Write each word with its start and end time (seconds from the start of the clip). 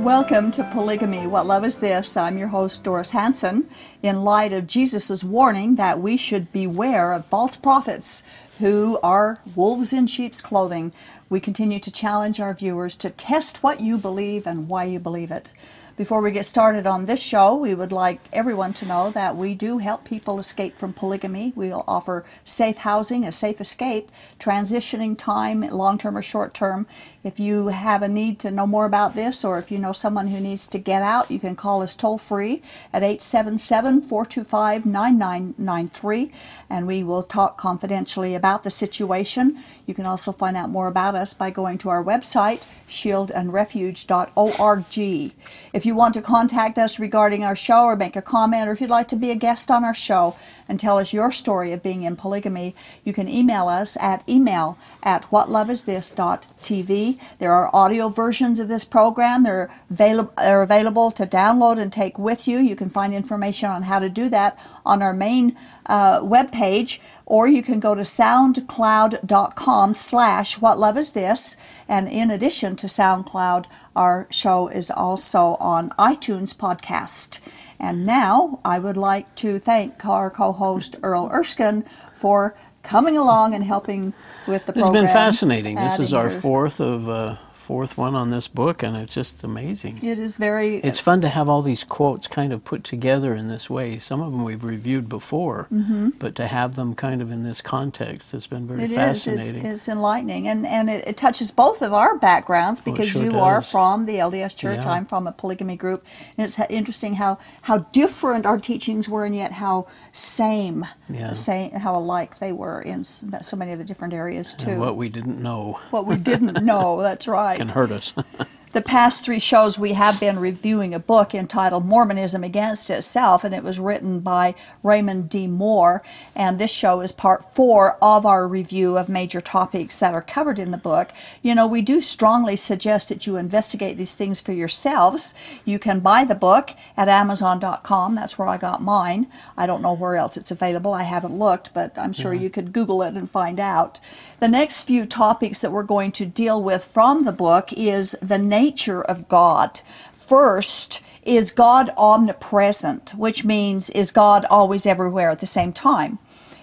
Welcome 0.00 0.50
to 0.52 0.64
Polygamy. 0.64 1.26
What 1.26 1.44
Love 1.44 1.62
Is 1.62 1.78
This? 1.78 2.16
I'm 2.16 2.38
your 2.38 2.48
host, 2.48 2.82
Doris 2.82 3.10
Hanson. 3.10 3.68
In 4.02 4.24
light 4.24 4.50
of 4.54 4.66
Jesus' 4.66 5.22
warning 5.22 5.74
that 5.74 6.00
we 6.00 6.16
should 6.16 6.50
beware 6.52 7.12
of 7.12 7.26
false 7.26 7.58
prophets 7.58 8.22
who 8.60 8.98
are 9.02 9.40
wolves 9.54 9.92
in 9.92 10.06
sheep's 10.06 10.40
clothing, 10.40 10.94
we 11.28 11.38
continue 11.38 11.78
to 11.80 11.90
challenge 11.90 12.40
our 12.40 12.54
viewers 12.54 12.96
to 12.96 13.10
test 13.10 13.62
what 13.62 13.82
you 13.82 13.98
believe 13.98 14.46
and 14.46 14.70
why 14.70 14.84
you 14.84 14.98
believe 14.98 15.30
it. 15.30 15.52
Before 16.00 16.22
we 16.22 16.30
get 16.30 16.46
started 16.46 16.86
on 16.86 17.04
this 17.04 17.22
show, 17.22 17.54
we 17.54 17.74
would 17.74 17.92
like 17.92 18.20
everyone 18.32 18.72
to 18.72 18.86
know 18.86 19.10
that 19.10 19.36
we 19.36 19.54
do 19.54 19.76
help 19.76 20.02
people 20.02 20.40
escape 20.40 20.74
from 20.74 20.94
polygamy. 20.94 21.52
We'll 21.54 21.84
offer 21.86 22.24
safe 22.42 22.78
housing, 22.78 23.26
a 23.26 23.34
safe 23.34 23.60
escape, 23.60 24.10
transitioning 24.38 25.18
time, 25.18 25.60
long 25.60 25.98
term 25.98 26.16
or 26.16 26.22
short 26.22 26.54
term. 26.54 26.86
If 27.22 27.38
you 27.38 27.68
have 27.68 28.00
a 28.00 28.08
need 28.08 28.38
to 28.38 28.50
know 28.50 28.66
more 28.66 28.86
about 28.86 29.14
this 29.14 29.44
or 29.44 29.58
if 29.58 29.70
you 29.70 29.76
know 29.76 29.92
someone 29.92 30.28
who 30.28 30.40
needs 30.40 30.66
to 30.68 30.78
get 30.78 31.02
out, 31.02 31.30
you 31.30 31.38
can 31.38 31.54
call 31.54 31.82
us 31.82 31.94
toll 31.94 32.16
free 32.16 32.62
at 32.94 33.02
877 33.02 34.00
425 34.00 34.86
9993 34.86 36.32
and 36.70 36.86
we 36.86 37.04
will 37.04 37.22
talk 37.22 37.58
confidentially 37.58 38.34
about 38.34 38.64
the 38.64 38.70
situation. 38.70 39.58
You 39.84 39.92
can 39.92 40.06
also 40.06 40.32
find 40.32 40.56
out 40.56 40.70
more 40.70 40.86
about 40.86 41.14
us 41.14 41.34
by 41.34 41.50
going 41.50 41.76
to 41.76 41.90
our 41.90 42.02
website, 42.02 42.64
shieldandrefuge.org. 42.88 45.34
If 45.74 45.84
you 45.89 45.89
want 45.94 46.14
to 46.14 46.22
contact 46.22 46.78
us 46.78 46.98
regarding 46.98 47.44
our 47.44 47.56
show 47.56 47.84
or 47.84 47.96
make 47.96 48.16
a 48.16 48.22
comment, 48.22 48.68
or 48.68 48.72
if 48.72 48.80
you'd 48.80 48.90
like 48.90 49.08
to 49.08 49.16
be 49.16 49.30
a 49.30 49.34
guest 49.34 49.70
on 49.70 49.84
our 49.84 49.94
show 49.94 50.36
and 50.68 50.78
tell 50.78 50.98
us 50.98 51.12
your 51.12 51.32
story 51.32 51.72
of 51.72 51.82
being 51.82 52.02
in 52.02 52.16
polygamy, 52.16 52.74
you 53.04 53.12
can 53.12 53.28
email 53.28 53.68
us 53.68 53.96
at 54.00 54.28
email 54.28 54.78
at 55.02 55.22
whatloveisthis.tv. 55.30 57.20
There 57.38 57.52
are 57.52 57.74
audio 57.74 58.08
versions 58.08 58.60
of 58.60 58.68
this 58.68 58.84
program. 58.84 59.42
They're, 59.42 59.70
avail- 59.90 60.32
they're 60.36 60.62
available 60.62 61.10
to 61.12 61.26
download 61.26 61.78
and 61.78 61.92
take 61.92 62.18
with 62.18 62.46
you. 62.46 62.58
You 62.58 62.76
can 62.76 62.90
find 62.90 63.14
information 63.14 63.70
on 63.70 63.84
how 63.84 63.98
to 63.98 64.08
do 64.08 64.28
that 64.28 64.58
on 64.84 65.02
our 65.02 65.12
main 65.12 65.56
uh, 65.90 66.20
webpage, 66.20 67.00
or 67.26 67.48
you 67.48 67.62
can 67.62 67.80
go 67.80 67.94
to 67.94 68.02
soundcloud.com 68.02 69.94
slash 69.94 70.60
what 70.60 70.78
love 70.78 70.96
is 70.96 71.12
this. 71.12 71.56
And 71.88 72.08
in 72.08 72.30
addition 72.30 72.76
to 72.76 72.86
SoundCloud, 72.86 73.66
our 73.96 74.28
show 74.30 74.68
is 74.68 74.90
also 74.90 75.56
on 75.58 75.90
iTunes 75.90 76.54
podcast. 76.54 77.40
And 77.80 78.06
now 78.06 78.60
I 78.64 78.78
would 78.78 78.96
like 78.96 79.34
to 79.36 79.58
thank 79.58 80.04
our 80.06 80.30
co-host 80.30 80.96
Earl 81.02 81.28
Erskine 81.32 81.84
for 82.14 82.54
coming 82.82 83.16
along 83.16 83.54
and 83.54 83.64
helping 83.64 84.12
with 84.46 84.66
the 84.66 84.72
has 84.72 84.84
program. 84.84 85.04
been 85.04 85.12
fascinating. 85.12 85.74
This 85.76 85.98
is 85.98 86.12
our 86.12 86.30
fourth 86.30 86.80
of 86.80 87.08
uh, 87.08 87.36
fourth 87.70 87.96
one 87.96 88.16
on 88.16 88.30
this 88.30 88.48
book, 88.48 88.82
and 88.82 88.96
it's 88.96 89.14
just 89.14 89.44
amazing. 89.44 90.00
It 90.02 90.18
is 90.18 90.36
very 90.36 90.78
It's 90.78 90.98
fun 90.98 91.20
to 91.20 91.28
have 91.28 91.48
all 91.48 91.62
these 91.62 91.84
quotes 91.84 92.26
kind 92.26 92.52
of 92.52 92.64
put 92.64 92.82
together 92.82 93.32
in 93.32 93.46
this 93.46 93.70
way. 93.70 93.96
Some 94.00 94.20
of 94.20 94.32
them 94.32 94.42
we've 94.42 94.64
reviewed 94.64 95.08
before, 95.08 95.68
mm-hmm. 95.72 96.08
but 96.18 96.34
to 96.34 96.48
have 96.48 96.74
them 96.74 96.96
kind 96.96 97.22
of 97.22 97.30
in 97.30 97.44
this 97.44 97.60
context 97.60 98.32
has 98.32 98.48
been 98.48 98.66
very 98.66 98.82
It 98.82 98.90
is. 98.90 98.96
fascinating. 98.96 99.64
It's, 99.66 99.82
it's 99.82 99.88
enlightening, 99.88 100.48
and 100.48 100.66
and 100.66 100.90
it, 100.90 101.06
it 101.06 101.16
touches 101.16 101.52
both 101.52 101.80
of 101.80 101.92
our 101.92 102.18
backgrounds 102.18 102.80
oh, 102.80 102.82
Well, 102.86 102.96
because 102.96 103.08
sure 103.10 103.22
you 103.22 103.38
are 103.38 103.62
from 103.62 104.04
the 104.06 104.14
LDS 104.14 104.56
Church. 104.56 104.80
Yeah. 104.82 104.90
I'm 104.90 105.06
from 105.06 105.28
a 105.28 105.32
polygamy 105.32 105.76
group, 105.76 106.04
and 106.36 106.44
it's 106.44 106.58
interesting 106.68 107.14
how 107.14 107.38
how 107.62 107.78
different 107.92 108.46
our 108.46 108.58
teachings 108.58 109.08
were, 109.08 109.24
and 109.24 109.36
yet 109.36 109.52
how 109.52 109.86
same, 110.10 110.86
Yeah. 111.08 111.34
same 111.34 111.70
how 111.70 111.94
alike 111.94 112.40
they 112.40 112.50
were 112.50 112.82
in 112.82 113.04
so 113.04 113.56
many 113.56 113.70
of 113.70 113.78
the 113.78 113.84
different 113.84 114.12
areas 114.12 114.54
too. 114.54 114.70
and 114.70 114.80
what 114.80 114.96
we 114.96 115.08
didn't 115.08 115.40
know 115.40 115.78
what 115.90 116.04
we 116.04 116.16
didn't 116.16 116.64
know. 116.64 117.00
That's 117.08 117.28
right. 117.28 117.59
Can 117.60 117.68
hurt 117.68 117.92
us. 117.92 118.14
The 118.72 118.80
past 118.80 119.24
three 119.24 119.40
shows, 119.40 119.80
we 119.80 119.94
have 119.94 120.20
been 120.20 120.38
reviewing 120.38 120.94
a 120.94 121.00
book 121.00 121.34
entitled 121.34 121.84
Mormonism 121.84 122.44
Against 122.44 122.88
Itself, 122.88 123.42
and 123.42 123.52
it 123.52 123.64
was 123.64 123.80
written 123.80 124.20
by 124.20 124.54
Raymond 124.84 125.28
D. 125.28 125.48
Moore. 125.48 126.04
And 126.36 126.56
this 126.56 126.70
show 126.70 127.00
is 127.00 127.10
part 127.10 127.52
four 127.56 127.98
of 128.00 128.24
our 128.24 128.46
review 128.46 128.96
of 128.96 129.08
major 129.08 129.40
topics 129.40 129.98
that 129.98 130.14
are 130.14 130.22
covered 130.22 130.60
in 130.60 130.70
the 130.70 130.78
book. 130.78 131.10
You 131.42 131.56
know, 131.56 131.66
we 131.66 131.82
do 131.82 132.00
strongly 132.00 132.54
suggest 132.54 133.08
that 133.08 133.26
you 133.26 133.36
investigate 133.36 133.96
these 133.96 134.14
things 134.14 134.40
for 134.40 134.52
yourselves. 134.52 135.34
You 135.64 135.80
can 135.80 135.98
buy 135.98 136.22
the 136.22 136.36
book 136.36 136.70
at 136.96 137.08
Amazon.com. 137.08 138.14
That's 138.14 138.38
where 138.38 138.46
I 138.46 138.56
got 138.56 138.80
mine. 138.80 139.26
I 139.56 139.66
don't 139.66 139.82
know 139.82 139.94
where 139.94 140.14
else 140.14 140.36
it's 140.36 140.52
available. 140.52 140.94
I 140.94 141.02
haven't 141.02 141.36
looked, 141.36 141.74
but 141.74 141.98
I'm 141.98 142.12
sure 142.12 142.32
you 142.32 142.48
could 142.48 142.72
Google 142.72 143.02
it 143.02 143.14
and 143.14 143.28
find 143.28 143.58
out. 143.58 143.98
The 144.38 144.46
next 144.46 144.84
few 144.84 145.06
topics 145.06 145.58
that 145.58 145.72
we're 145.72 145.82
going 145.82 146.12
to 146.12 146.24
deal 146.24 146.62
with 146.62 146.84
from 146.84 147.24
the 147.24 147.32
book 147.32 147.72
is 147.72 148.16
the 148.22 148.38
nature 148.60 149.02
of 149.02 149.28
God. 149.28 149.80
First, 150.12 151.02
is 151.22 151.50
God 151.50 151.90
omnipresent, 151.96 153.14
which 153.14 153.44
means 153.44 153.90
is 153.90 154.12
God 154.12 154.44
always 154.50 154.86
everywhere 154.86 155.30
at 155.30 155.40
the 155.40 155.46
same 155.46 155.72
time? 155.72 156.18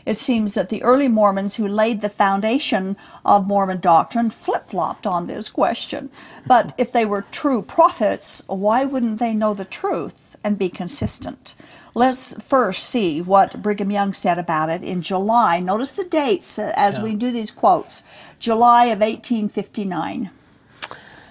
It 0.06 0.16
seems 0.16 0.54
that 0.54 0.70
the 0.70 0.84
early 0.84 1.10
Mormons 1.10 1.56
who 1.56 1.68
laid 1.68 2.00
the 2.00 2.18
foundation 2.24 2.96
of 3.26 3.46
Mormon 3.46 3.82
doctrine 3.82 4.30
flip 4.30 4.70
flopped 4.70 5.06
on 5.06 5.28
this 5.28 5.50
question. 5.50 6.10
But 6.46 6.74
if 6.78 6.94
they 6.94 7.06
were 7.06 7.24
true 7.24 7.62
prophets, 7.62 8.42
why 8.48 8.86
wouldn't 8.86 9.20
they 9.20 9.34
know 9.34 9.54
the 9.54 9.66
truth 9.66 10.38
and 10.46 10.58
be 10.58 10.70
consistent? 10.70 11.56
Let's 11.94 12.42
first 12.42 12.88
see 12.88 13.22
what 13.22 13.62
Brigham 13.62 13.92
Young 13.92 14.14
said 14.14 14.38
about 14.40 14.70
it 14.70 14.82
in 14.82 15.02
July. 15.02 15.60
Notice 15.60 15.92
the 15.92 16.06
dates 16.06 16.58
as 16.58 17.02
we 17.02 17.14
do 17.16 17.30
these 17.30 17.52
quotes 17.52 18.04
July 18.40 18.86
of 18.86 19.00
1859. 19.02 20.32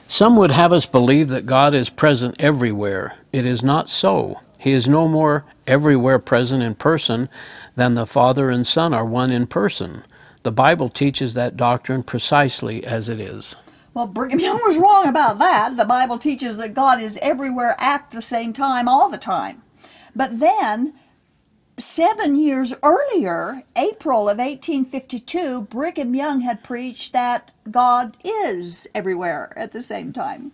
Some 0.09 0.37
would 0.37 0.53
have 0.53 0.72
us 0.72 0.87
believe 0.87 1.28
that 1.31 1.47
God 1.47 1.75
is 1.75 1.91
present 1.91 2.37
everywhere. 2.39 3.19
It 3.33 3.44
is 3.44 3.62
not 3.62 3.89
so. 3.89 4.41
He 4.56 4.71
is 4.71 4.89
no 4.89 5.09
more 5.09 5.44
everywhere 5.67 6.19
present 6.21 6.62
in 6.62 6.77
person 6.77 7.28
than 7.75 7.94
the 7.94 8.06
Father 8.06 8.49
and 8.49 8.66
Son 8.66 8.95
are 8.95 9.05
one 9.05 9.33
in 9.33 9.47
person. 9.47 10.05
The 10.45 10.53
Bible 10.53 10.89
teaches 10.89 11.34
that 11.34 11.56
doctrine 11.56 12.05
precisely 12.05 12.84
as 12.84 13.09
it 13.09 13.19
is. 13.19 13.56
Well, 13.95 14.06
Brigham 14.06 14.39
Young 14.41 14.61
was 14.65 14.78
wrong 14.78 15.09
about 15.09 15.39
that. 15.41 15.77
The 15.77 15.84
Bible 15.84 16.19
teaches 16.19 16.56
that 16.59 16.75
God 16.75 17.00
is 17.00 17.19
everywhere 17.21 17.75
at 17.81 18.11
the 18.12 18.22
same 18.22 18.53
time, 18.53 18.89
all 18.89 19.11
the 19.11 19.19
time. 19.19 19.62
But 20.15 20.39
then, 20.39 20.95
seven 21.79 22.37
years 22.37 22.73
earlier, 22.83 23.63
April 23.77 24.29
of 24.29 24.39
1852, 24.39 25.63
Brigham 25.63 26.15
Young 26.15 26.41
had 26.41 26.65
preached 26.65 27.13
that 27.13 27.51
God 27.71 28.17
is 28.25 28.89
everywhere 28.95 29.53
at 29.57 29.73
the 29.73 29.83
same 29.83 30.13
time. 30.13 30.53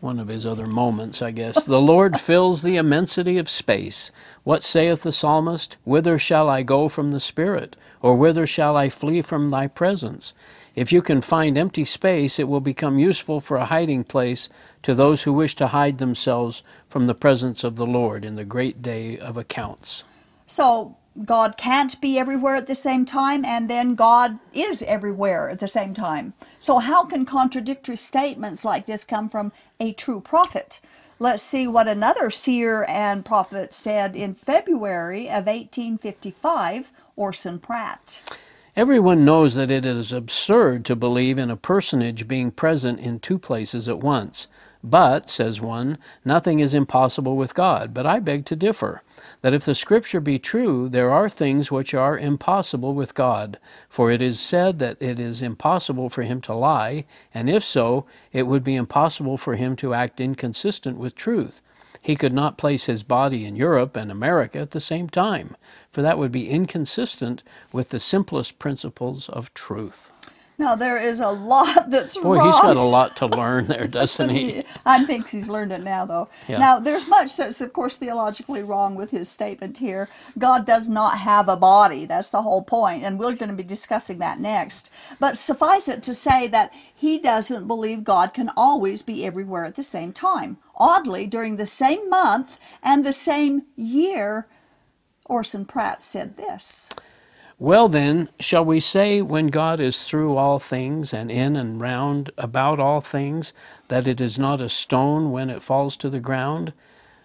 One 0.00 0.18
of 0.18 0.28
his 0.28 0.44
other 0.44 0.66
moments, 0.66 1.22
I 1.22 1.30
guess. 1.30 1.64
the 1.64 1.80
Lord 1.80 2.20
fills 2.20 2.62
the 2.62 2.76
immensity 2.76 3.38
of 3.38 3.48
space. 3.48 4.12
What 4.42 4.62
saith 4.62 5.02
the 5.02 5.12
psalmist? 5.12 5.76
Whither 5.84 6.18
shall 6.18 6.50
I 6.50 6.62
go 6.62 6.88
from 6.88 7.10
the 7.10 7.20
Spirit? 7.20 7.76
Or 8.02 8.14
whither 8.14 8.46
shall 8.46 8.76
I 8.76 8.90
flee 8.90 9.22
from 9.22 9.48
thy 9.48 9.66
presence? 9.66 10.34
If 10.74 10.92
you 10.92 11.00
can 11.00 11.22
find 11.22 11.56
empty 11.56 11.84
space, 11.84 12.38
it 12.38 12.48
will 12.48 12.60
become 12.60 12.98
useful 12.98 13.40
for 13.40 13.56
a 13.56 13.66
hiding 13.66 14.04
place 14.04 14.48
to 14.82 14.94
those 14.94 15.22
who 15.22 15.32
wish 15.32 15.54
to 15.56 15.68
hide 15.68 15.98
themselves 15.98 16.62
from 16.88 17.06
the 17.06 17.14
presence 17.14 17.64
of 17.64 17.76
the 17.76 17.86
Lord 17.86 18.24
in 18.24 18.34
the 18.34 18.44
great 18.44 18.82
day 18.82 19.16
of 19.16 19.36
accounts. 19.36 20.04
So, 20.46 20.96
God 21.24 21.56
can't 21.56 22.00
be 22.00 22.18
everywhere 22.18 22.56
at 22.56 22.66
the 22.66 22.74
same 22.74 23.04
time, 23.04 23.44
and 23.44 23.70
then 23.70 23.94
God 23.94 24.40
is 24.52 24.82
everywhere 24.82 25.48
at 25.48 25.60
the 25.60 25.68
same 25.68 25.94
time. 25.94 26.34
So, 26.58 26.80
how 26.80 27.04
can 27.04 27.24
contradictory 27.24 27.96
statements 27.96 28.64
like 28.64 28.86
this 28.86 29.04
come 29.04 29.28
from 29.28 29.52
a 29.78 29.92
true 29.92 30.20
prophet? 30.20 30.80
Let's 31.20 31.44
see 31.44 31.68
what 31.68 31.86
another 31.86 32.30
seer 32.30 32.84
and 32.88 33.24
prophet 33.24 33.72
said 33.72 34.16
in 34.16 34.34
February 34.34 35.26
of 35.26 35.46
1855, 35.46 36.90
Orson 37.14 37.60
Pratt. 37.60 38.20
Everyone 38.76 39.24
knows 39.24 39.54
that 39.54 39.70
it 39.70 39.86
is 39.86 40.12
absurd 40.12 40.84
to 40.86 40.96
believe 40.96 41.38
in 41.38 41.48
a 41.48 41.56
personage 41.56 42.26
being 42.26 42.50
present 42.50 42.98
in 42.98 43.20
two 43.20 43.38
places 43.38 43.88
at 43.88 44.00
once. 44.00 44.48
But, 44.86 45.30
says 45.30 45.62
one, 45.62 45.96
nothing 46.26 46.60
is 46.60 46.74
impossible 46.74 47.36
with 47.36 47.54
God. 47.54 47.94
But 47.94 48.04
I 48.04 48.20
beg 48.20 48.44
to 48.46 48.54
differ. 48.54 49.02
That 49.40 49.54
if 49.54 49.64
the 49.64 49.74
Scripture 49.74 50.20
be 50.20 50.38
true, 50.38 50.90
there 50.90 51.10
are 51.10 51.28
things 51.30 51.72
which 51.72 51.94
are 51.94 52.18
impossible 52.18 52.92
with 52.92 53.14
God. 53.14 53.58
For 53.88 54.10
it 54.10 54.20
is 54.20 54.38
said 54.38 54.80
that 54.80 55.00
it 55.00 55.18
is 55.18 55.40
impossible 55.40 56.10
for 56.10 56.20
him 56.20 56.42
to 56.42 56.52
lie, 56.52 57.06
and 57.32 57.48
if 57.48 57.64
so, 57.64 58.04
it 58.30 58.42
would 58.42 58.62
be 58.62 58.74
impossible 58.74 59.38
for 59.38 59.54
him 59.54 59.74
to 59.76 59.94
act 59.94 60.20
inconsistent 60.20 60.98
with 60.98 61.14
truth. 61.14 61.62
He 62.02 62.14
could 62.14 62.34
not 62.34 62.58
place 62.58 62.84
his 62.84 63.02
body 63.02 63.46
in 63.46 63.56
Europe 63.56 63.96
and 63.96 64.10
America 64.10 64.58
at 64.58 64.72
the 64.72 64.80
same 64.80 65.08
time, 65.08 65.56
for 65.90 66.02
that 66.02 66.18
would 66.18 66.32
be 66.32 66.50
inconsistent 66.50 67.42
with 67.72 67.88
the 67.88 67.98
simplest 67.98 68.58
principles 68.58 69.30
of 69.30 69.54
truth. 69.54 70.12
Now 70.56 70.74
there 70.76 70.98
is 70.98 71.20
a 71.20 71.30
lot 71.30 71.88
that's 71.90 72.16
Boy, 72.16 72.36
wrong. 72.36 72.46
he's 72.46 72.60
got 72.60 72.76
a 72.76 72.82
lot 72.82 73.16
to 73.16 73.26
learn 73.26 73.66
there, 73.66 73.82
doesn't 73.90 74.28
he? 74.30 74.64
I 74.86 75.04
think 75.04 75.28
he's 75.28 75.48
learned 75.48 75.72
it 75.72 75.82
now, 75.82 76.06
though. 76.06 76.28
Yeah. 76.48 76.58
Now, 76.58 76.78
there's 76.78 77.08
much 77.08 77.36
that's, 77.36 77.60
of 77.60 77.72
course, 77.72 77.96
theologically 77.96 78.62
wrong 78.62 78.94
with 78.94 79.10
his 79.10 79.28
statement 79.28 79.78
here. 79.78 80.08
God 80.38 80.64
does 80.64 80.88
not 80.88 81.18
have 81.18 81.48
a 81.48 81.56
body. 81.56 82.04
That's 82.04 82.30
the 82.30 82.42
whole 82.42 82.62
point, 82.62 83.02
and 83.02 83.18
we're 83.18 83.34
going 83.34 83.48
to 83.48 83.54
be 83.54 83.62
discussing 83.64 84.18
that 84.18 84.38
next. 84.38 84.92
But 85.18 85.38
suffice 85.38 85.88
it 85.88 86.02
to 86.04 86.14
say 86.14 86.46
that 86.48 86.72
he 86.94 87.18
doesn't 87.18 87.66
believe 87.66 88.04
God 88.04 88.32
can 88.32 88.50
always 88.56 89.02
be 89.02 89.26
everywhere 89.26 89.64
at 89.64 89.74
the 89.74 89.82
same 89.82 90.12
time. 90.12 90.58
Oddly, 90.76 91.26
during 91.26 91.56
the 91.56 91.66
same 91.66 92.08
month 92.08 92.58
and 92.82 93.04
the 93.04 93.12
same 93.12 93.62
year, 93.76 94.46
Orson 95.26 95.64
Pratt 95.64 96.04
said 96.04 96.36
this. 96.36 96.90
Well, 97.58 97.88
then, 97.88 98.28
shall 98.40 98.64
we 98.64 98.80
say, 98.80 99.22
when 99.22 99.46
God 99.46 99.78
is 99.78 100.04
through 100.04 100.36
all 100.36 100.58
things 100.58 101.14
and 101.14 101.30
in 101.30 101.54
and 101.54 101.80
round 101.80 102.30
about 102.36 102.80
all 102.80 103.00
things, 103.00 103.52
that 103.88 104.08
it 104.08 104.20
is 104.20 104.38
not 104.38 104.60
a 104.60 104.68
stone 104.68 105.30
when 105.30 105.50
it 105.50 105.62
falls 105.62 105.96
to 105.98 106.10
the 106.10 106.20
ground? 106.20 106.72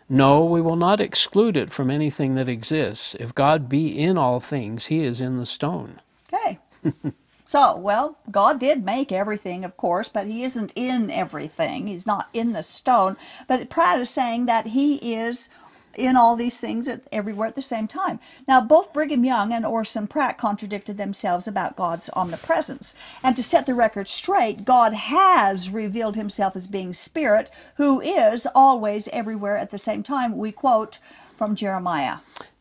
No, 0.08 0.44
we 0.44 0.62
will 0.62 0.76
not 0.76 1.00
exclude 1.00 1.56
it 1.56 1.72
from 1.72 1.92
anything 1.92 2.36
that 2.36 2.50
exists. 2.50 3.16
If 3.20 3.36
God 3.36 3.70
be 3.70 3.98
in 3.98 4.18
all 4.18 4.40
things, 4.40 4.88
he 4.88 5.04
is 5.04 5.22
in 5.22 5.38
the 5.38 5.46
stone. 5.46 6.00
Okay. 6.32 6.60
so, 7.46 7.76
well, 7.78 8.18
God 8.32 8.60
did 8.60 8.84
make 8.84 9.12
everything, 9.12 9.64
of 9.64 9.78
course, 9.78 10.10
but 10.10 10.28
He 10.28 10.44
isn't 10.44 10.74
in 10.76 11.12
everything. 11.12 11.88
He's 11.88 12.08
not 12.08 12.30
in 12.34 12.54
the 12.54 12.64
stone. 12.64 13.18
But 13.48 13.70
Pratt 13.70 14.00
is 14.00 14.10
saying 14.10 14.46
that 14.46 14.68
He 14.68 14.96
is 15.14 15.50
in 15.98 16.16
all 16.16 16.36
these 16.36 16.60
things 16.60 16.88
at, 16.88 17.02
everywhere 17.12 17.48
at 17.48 17.56
the 17.56 17.62
same 17.62 17.88
time. 17.88 18.20
Now, 18.48 18.62
both 18.62 18.94
Brigham 18.94 19.26
Young 19.26 19.54
and 19.54 19.66
Orson 19.66 20.08
Pratt 20.08 20.38
contradicted 20.38 20.98
themselves 20.98 21.48
about 21.48 21.76
God's 21.76 22.10
omnipresence. 22.16 22.96
And 23.24 23.36
to 23.36 23.44
set 23.44 23.66
the 23.66 23.74
record 23.74 24.08
straight, 24.08 24.66
God 24.66 24.94
has 24.94 25.70
revealed 25.70 26.16
Himself 26.16 26.56
as 26.56 26.68
being 26.68 26.94
Spirit, 26.94 27.50
who 27.76 28.00
is 28.02 28.48
always 28.54 29.08
everywhere 29.10 29.58
at 29.58 29.72
the 29.72 29.78
same 29.78 30.04
time. 30.04 30.38
We 30.38 30.52
quote 30.52 31.00
from 31.36 31.56
Jeremiah. 31.56 32.18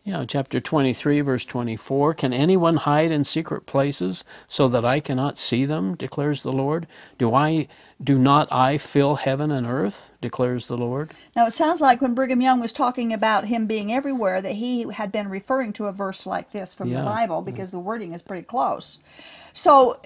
Yeah, 0.09 0.25
chapter 0.27 0.59
23, 0.59 1.21
verse 1.21 1.45
24. 1.45 2.15
Can 2.15 2.33
anyone 2.33 2.77
hide 2.77 3.11
in 3.13 3.25
secret 3.25 3.67
places 3.67 4.25
so 4.47 4.67
that 4.67 4.83
I 4.83 5.01
cannot 5.01 5.37
see 5.37 5.67
them, 5.67 5.97
declares 5.97 6.43
the 6.43 6.51
Lord? 6.51 6.87
Do 7.19 7.35
I 7.35 7.69
do 8.03 8.17
not 8.17 8.49
I 8.51 8.79
fill 8.79 9.17
heaven 9.17 9.51
and 9.51 9.67
earth, 9.67 10.13
declares 10.23 10.67
the 10.67 10.79
Lord? 10.79 11.11
Now, 11.37 11.45
it 11.45 11.51
sounds 11.51 11.83
like 11.83 12.01
when 12.01 12.15
Brigham 12.15 12.41
Young 12.41 12.59
was 12.59 12.73
talking 12.73 13.13
about 13.13 13.45
him 13.49 13.67
being 13.67 13.93
everywhere, 13.93 14.41
that 14.41 14.55
he 14.55 14.91
had 14.91 15.13
been 15.13 15.29
referring 15.29 15.75
to 15.75 15.85
a 15.85 15.93
verse 15.93 16.25
like 16.25 16.53
this 16.53 16.75
from 16.75 16.89
Yeah. 16.89 17.01
the 17.01 17.05
Bible 17.07 17.43
because 17.43 17.71
the 17.71 17.79
wording 17.79 18.15
is 18.15 18.23
pretty 18.23 18.45
close. 18.45 19.01
So, 19.59 20.01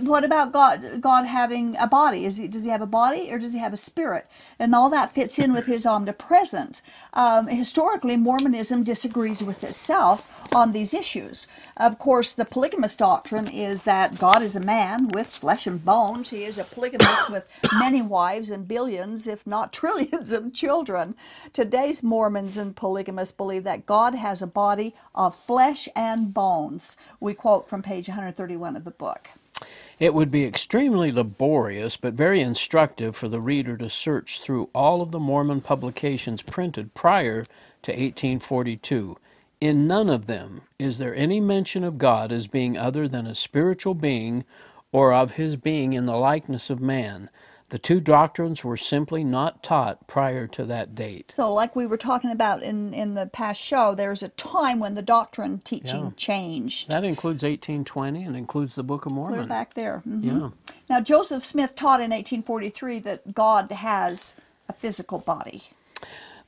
what 0.00 0.22
about 0.22 0.52
God? 0.52 1.00
God 1.00 1.24
having 1.24 1.76
a 1.78 1.86
body? 1.86 2.26
Is 2.26 2.36
he, 2.36 2.46
does 2.46 2.64
he 2.64 2.70
have 2.70 2.82
a 2.82 2.86
body 2.86 3.32
or 3.32 3.38
does 3.38 3.54
he 3.54 3.58
have 3.58 3.72
a 3.72 3.78
spirit? 3.78 4.26
And 4.58 4.74
all 4.74 4.90
that 4.90 5.14
fits 5.14 5.38
in 5.38 5.54
with 5.54 5.64
his 5.64 5.86
omnipresent. 5.86 6.82
Um, 7.14 7.46
historically, 7.46 8.18
Mormonism 8.18 8.82
disagrees 8.82 9.42
with 9.42 9.64
itself 9.64 10.46
on 10.54 10.72
these 10.72 10.92
issues. 10.92 11.48
Of 11.78 11.98
course, 11.98 12.32
the 12.32 12.44
polygamous 12.44 12.94
doctrine 12.94 13.48
is 13.48 13.84
that 13.84 14.18
God 14.18 14.42
is 14.42 14.56
a 14.56 14.60
man 14.60 15.08
with 15.14 15.28
flesh 15.28 15.66
and 15.66 15.82
bones. 15.82 16.28
He 16.28 16.44
is 16.44 16.58
a 16.58 16.64
polygamist 16.64 17.30
with 17.30 17.48
many 17.78 18.02
wives 18.02 18.50
and 18.50 18.68
billions, 18.68 19.26
if 19.26 19.46
not 19.46 19.72
trillions, 19.82 20.32
of 20.32 20.52
children. 20.52 21.14
Today's 21.54 22.02
Mormons 22.02 22.58
and 22.58 22.76
polygamists 22.76 23.32
believe 23.32 23.64
that 23.64 23.86
God 23.86 24.14
has 24.14 24.42
a 24.42 24.46
body 24.46 24.94
of 25.14 25.34
flesh 25.34 25.88
and 25.96 26.34
bones. 26.34 26.98
We 27.20 27.32
quote 27.32 27.68
from 27.68 27.82
page 27.82 28.08
131 28.08 28.76
of 28.76 28.81
the 28.84 28.90
book. 28.90 29.30
It 29.98 30.14
would 30.14 30.30
be 30.30 30.44
extremely 30.44 31.12
laborious 31.12 31.96
but 31.96 32.14
very 32.14 32.40
instructive 32.40 33.14
for 33.14 33.28
the 33.28 33.40
reader 33.40 33.76
to 33.76 33.88
search 33.88 34.40
through 34.40 34.70
all 34.74 35.00
of 35.00 35.12
the 35.12 35.20
Mormon 35.20 35.60
publications 35.60 36.42
printed 36.42 36.94
prior 36.94 37.44
to 37.82 37.92
1842. 37.92 39.16
In 39.60 39.86
none 39.86 40.08
of 40.08 40.26
them 40.26 40.62
is 40.78 40.98
there 40.98 41.14
any 41.14 41.40
mention 41.40 41.84
of 41.84 41.98
God 41.98 42.32
as 42.32 42.48
being 42.48 42.76
other 42.76 43.06
than 43.06 43.26
a 43.26 43.34
spiritual 43.34 43.94
being 43.94 44.44
or 44.90 45.12
of 45.12 45.32
his 45.32 45.56
being 45.56 45.92
in 45.92 46.06
the 46.06 46.16
likeness 46.16 46.68
of 46.68 46.80
man. 46.80 47.30
The 47.72 47.78
two 47.78 48.02
doctrines 48.02 48.62
were 48.62 48.76
simply 48.76 49.24
not 49.24 49.62
taught 49.62 50.06
prior 50.06 50.46
to 50.46 50.66
that 50.66 50.94
date. 50.94 51.30
So, 51.30 51.50
like 51.50 51.74
we 51.74 51.86
were 51.86 51.96
talking 51.96 52.30
about 52.30 52.62
in, 52.62 52.92
in 52.92 53.14
the 53.14 53.24
past 53.24 53.62
show, 53.62 53.94
there's 53.94 54.22
a 54.22 54.28
time 54.28 54.78
when 54.78 54.92
the 54.92 55.00
doctrine 55.00 55.62
teaching 55.64 56.04
Yeah. 56.04 56.10
changed. 56.18 56.90
That 56.90 57.02
includes 57.02 57.42
1820 57.42 58.24
and 58.24 58.36
includes 58.36 58.74
the 58.74 58.82
Book 58.82 59.06
of 59.06 59.12
Mormon. 59.12 59.48
back 59.48 59.72
there. 59.72 60.02
Mhm. 60.06 60.22
Yeah. 60.22 60.74
Now, 60.90 61.00
Joseph 61.00 61.42
Smith 61.42 61.74
taught 61.74 62.02
in 62.02 62.12
1843 62.12 62.98
that 62.98 63.32
God 63.34 63.72
has 63.72 64.34
a 64.68 64.74
physical 64.74 65.18
body. 65.20 65.62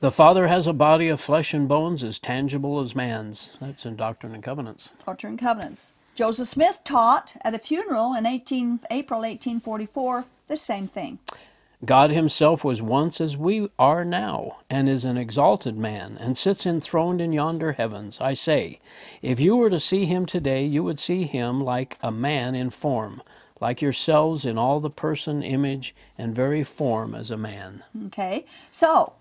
The 0.01 0.11
Father 0.11 0.45
has 0.45 0.67
a 0.67 0.73
body 0.73 1.07
of 1.09 1.19
flesh 1.19 1.55
and 1.55 1.67
bones 1.67 2.03
as 2.03 2.19
tangible 2.19 2.79
as 2.79 2.93
man's. 2.95 3.57
That's 3.59 3.83
in 3.83 3.95
Doctrine 3.95 4.35
and 4.35 4.43
Covenants. 4.43 4.91
Doctrine 5.03 5.31
and 5.31 5.39
Covenants. 5.39 5.93
Joseph 6.13 6.47
Smith 6.47 6.81
taught 6.83 7.35
at 7.43 7.55
a 7.55 7.59
funeral 7.59 8.13
in 8.13 8.27
18, 8.27 8.81
April 8.91 9.21
1844 9.25 10.25
the 10.47 10.57
same 10.57 10.87
thing. 10.87 11.19
God 11.83 12.09
himself 12.09 12.63
was 12.63 12.81
once 12.81 13.19
as 13.19 13.37
we 13.37 13.67
are 13.77 14.05
now, 14.05 14.59
and 14.69 14.87
is 14.87 15.05
an 15.05 15.17
exalted 15.17 15.77
man, 15.77 16.17
and 16.19 16.37
sits 16.37 16.65
enthroned 16.65 17.21
in 17.21 17.33
yonder 17.33 17.73
heavens. 17.73 18.19
I 18.21 18.33
say, 18.33 18.79
if 19.21 19.39
you 19.39 19.55
were 19.55 19.69
to 19.69 19.79
see 19.79 20.05
him 20.05 20.25
today, 20.25 20.65
you 20.65 20.83
would 20.83 20.99
see 20.99 21.23
him 21.23 21.61
like 21.61 21.97
a 22.01 22.11
man 22.11 22.55
in 22.55 22.69
form, 22.69 23.21
like 23.59 23.81
yourselves 23.81 24.45
in 24.45 24.57
all 24.57 24.79
the 24.79 24.89
person, 24.89 25.43
image, 25.43 25.93
and 26.17 26.33
very 26.33 26.63
form 26.63 27.13
as 27.13 27.29
a 27.29 27.37
man. 27.37 27.83
Okay, 28.05 28.45
so 28.71 29.13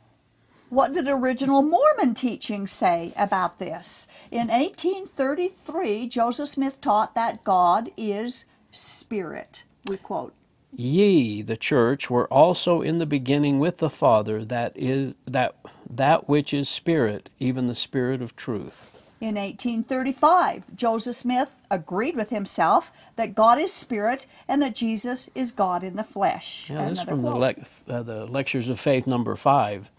what 0.71 0.93
did 0.93 1.07
original 1.09 1.63
Mormon 1.63 2.15
teaching 2.15 2.67
say 2.67 3.13
about 3.17 3.59
this? 3.59 4.09
In 4.31 4.49
1833, 4.49 6.09
Joseph 6.09 6.49
Smith 6.49 6.81
taught 6.81 7.15
that 7.15 7.45
God 7.45 7.91
is 7.97 8.47
spirit. 8.71 9.65
We 9.89 9.99
quote. 9.99 10.35
Ye, 10.77 11.43
the 11.43 11.57
church, 11.57 12.11
were 12.11 12.27
also 12.33 12.81
in 12.83 12.99
the 12.99 13.07
beginning 13.07 13.59
with 13.59 13.79
the 13.79 13.91
Father, 13.91 14.45
that 14.45 14.73
is 14.77 15.15
that 15.27 15.55
that 15.89 16.29
which 16.29 16.53
is 16.53 16.69
spirit, 16.69 17.31
even 17.39 17.67
the 17.67 17.75
spirit 17.75 18.21
of 18.21 18.35
truth. 18.37 19.03
In 19.21 19.37
1835, 19.37 20.75
Joseph 20.77 21.15
Smith 21.15 21.59
agreed 21.71 22.17
with 22.17 22.31
himself 22.31 22.93
that 23.17 23.35
God 23.35 23.59
is 23.59 23.73
spirit 23.73 24.27
and 24.49 24.61
that 24.61 24.75
Jesus 24.75 25.31
is 25.35 25.53
God 25.53 25.83
in 25.83 25.97
the 25.97 26.05
flesh. 26.05 26.69
Yeah, 26.69 26.89
this 26.89 26.99
is 26.99 27.05
from 27.05 27.23
the, 27.23 27.31
lec- 27.31 27.89
uh, 27.89 28.03
the 28.03 28.27
Lectures 28.27 28.69
of 28.69 28.79
Faith, 28.79 29.07
number 29.07 29.35
five. 29.37 29.91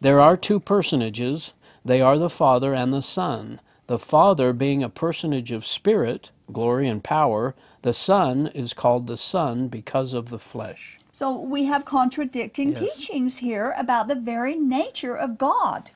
There 0.00 0.20
are 0.20 0.36
two 0.36 0.60
personages. 0.60 1.54
They 1.84 2.00
are 2.00 2.18
the 2.18 2.30
Father 2.30 2.74
and 2.74 2.92
the 2.92 3.02
Son. 3.02 3.60
The 3.88 3.98
Father 3.98 4.52
being 4.52 4.82
a 4.82 4.90
personage 4.90 5.50
of 5.50 5.66
spirit, 5.66 6.30
glory, 6.52 6.88
and 6.88 7.02
power. 7.02 7.54
The 7.82 7.92
Son 7.92 8.48
is 8.48 8.72
called 8.72 9.06
the 9.06 9.16
Son 9.16 9.68
because 9.68 10.14
of 10.14 10.30
the 10.30 10.38
flesh. 10.38 10.98
So 11.12 11.36
we 11.38 11.64
have 11.64 11.84
contradicting 11.84 12.70
Yes. 12.70 12.96
teachings 12.96 13.38
here 13.38 13.74
about 13.76 14.08
the 14.08 14.14
very 14.14 14.54
nature 14.54 15.16
of 15.16 15.38
God. 15.38 15.90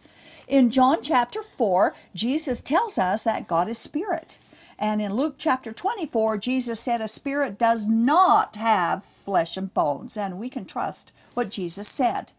In 0.49 0.71
John 0.71 0.99
chapter 1.02 1.42
4, 1.42 1.94
Jesus 2.14 2.61
tells 2.61 2.99
us 2.99 3.25
that 3.25 3.47
God 3.47 3.68
is 3.68 3.78
spirit. 3.78 4.38
And 4.78 5.00
in 5.00 5.14
Luke 5.14 5.37
chapter 5.38 5.73
24, 5.73 6.38
Jesus 6.38 6.80
said 6.80 7.00
a 7.00 7.09
spirit 7.09 7.56
does 7.56 7.87
not 7.87 8.56
have 8.56 9.04
flesh 9.04 9.56
and 9.56 9.73
bones, 9.73 10.16
and 10.16 10.38
we 10.38 10.49
can 10.49 10.64
trust 10.64 11.12
what 11.35 11.50
Jesus 11.50 11.88
said. 11.88 12.32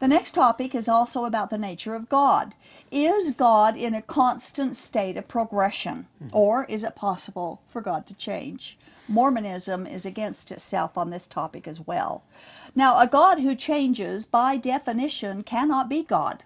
The 0.00 0.08
next 0.08 0.32
topic 0.32 0.74
is 0.74 0.88
also 0.88 1.24
about 1.24 1.50
the 1.50 1.58
nature 1.58 1.94
of 1.94 2.08
God. 2.08 2.54
Is 2.90 3.30
God 3.30 3.76
in 3.76 3.94
a 3.94 4.02
constant 4.02 4.76
state 4.76 5.16
of 5.16 5.28
progression, 5.28 6.06
hmm. 6.18 6.28
or 6.32 6.64
is 6.66 6.84
it 6.84 6.96
possible 6.96 7.60
for 7.68 7.80
God 7.80 8.06
to 8.06 8.14
change? 8.14 8.78
Mormonism 9.08 9.86
is 9.86 10.04
against 10.04 10.52
itself 10.52 10.98
on 10.98 11.10
this 11.10 11.26
topic 11.26 11.66
as 11.66 11.80
well. 11.86 12.22
Now, 12.74 12.98
a 13.00 13.06
God 13.06 13.40
who 13.40 13.54
changes, 13.54 14.26
by 14.26 14.56
definition, 14.56 15.42
cannot 15.42 15.88
be 15.88 16.02
God. 16.02 16.44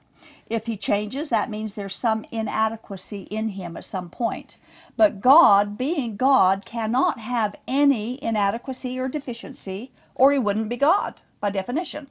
If 0.49 0.67
he 0.67 0.77
changes, 0.77 1.31
that 1.31 1.51
means 1.51 1.75
there's 1.75 1.97
some 1.97 2.25
inadequacy 2.31 3.23
in 3.23 3.51
him 3.51 3.77
at 3.77 3.85
some 3.85 4.11
point. 4.11 4.57
But 4.97 5.21
God, 5.21 5.77
being 5.77 6.17
God, 6.17 6.65
cannot 6.65 7.19
have 7.19 7.57
any 7.67 8.23
inadequacy 8.23 8.99
or 8.99 9.09
deficiency, 9.09 9.91
or 10.15 10.33
he 10.33 10.39
wouldn't 10.39 10.69
be 10.69 10.77
God 10.77 11.23
by 11.43 11.51
definition. 11.51 12.07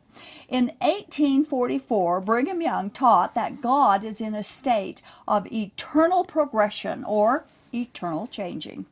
In 0.50 0.66
1844, 0.82 2.22
Brigham 2.22 2.62
Young 2.62 2.92
taught 2.92 3.34
that 3.34 3.62
God 3.62 4.04
is 4.04 4.22
in 4.22 4.36
a 4.36 4.44
state 4.44 5.02
of 5.28 5.52
eternal 5.52 6.24
progression 6.24 7.04
or 7.06 7.46
eternal 7.74 8.28
changing. 8.28 8.86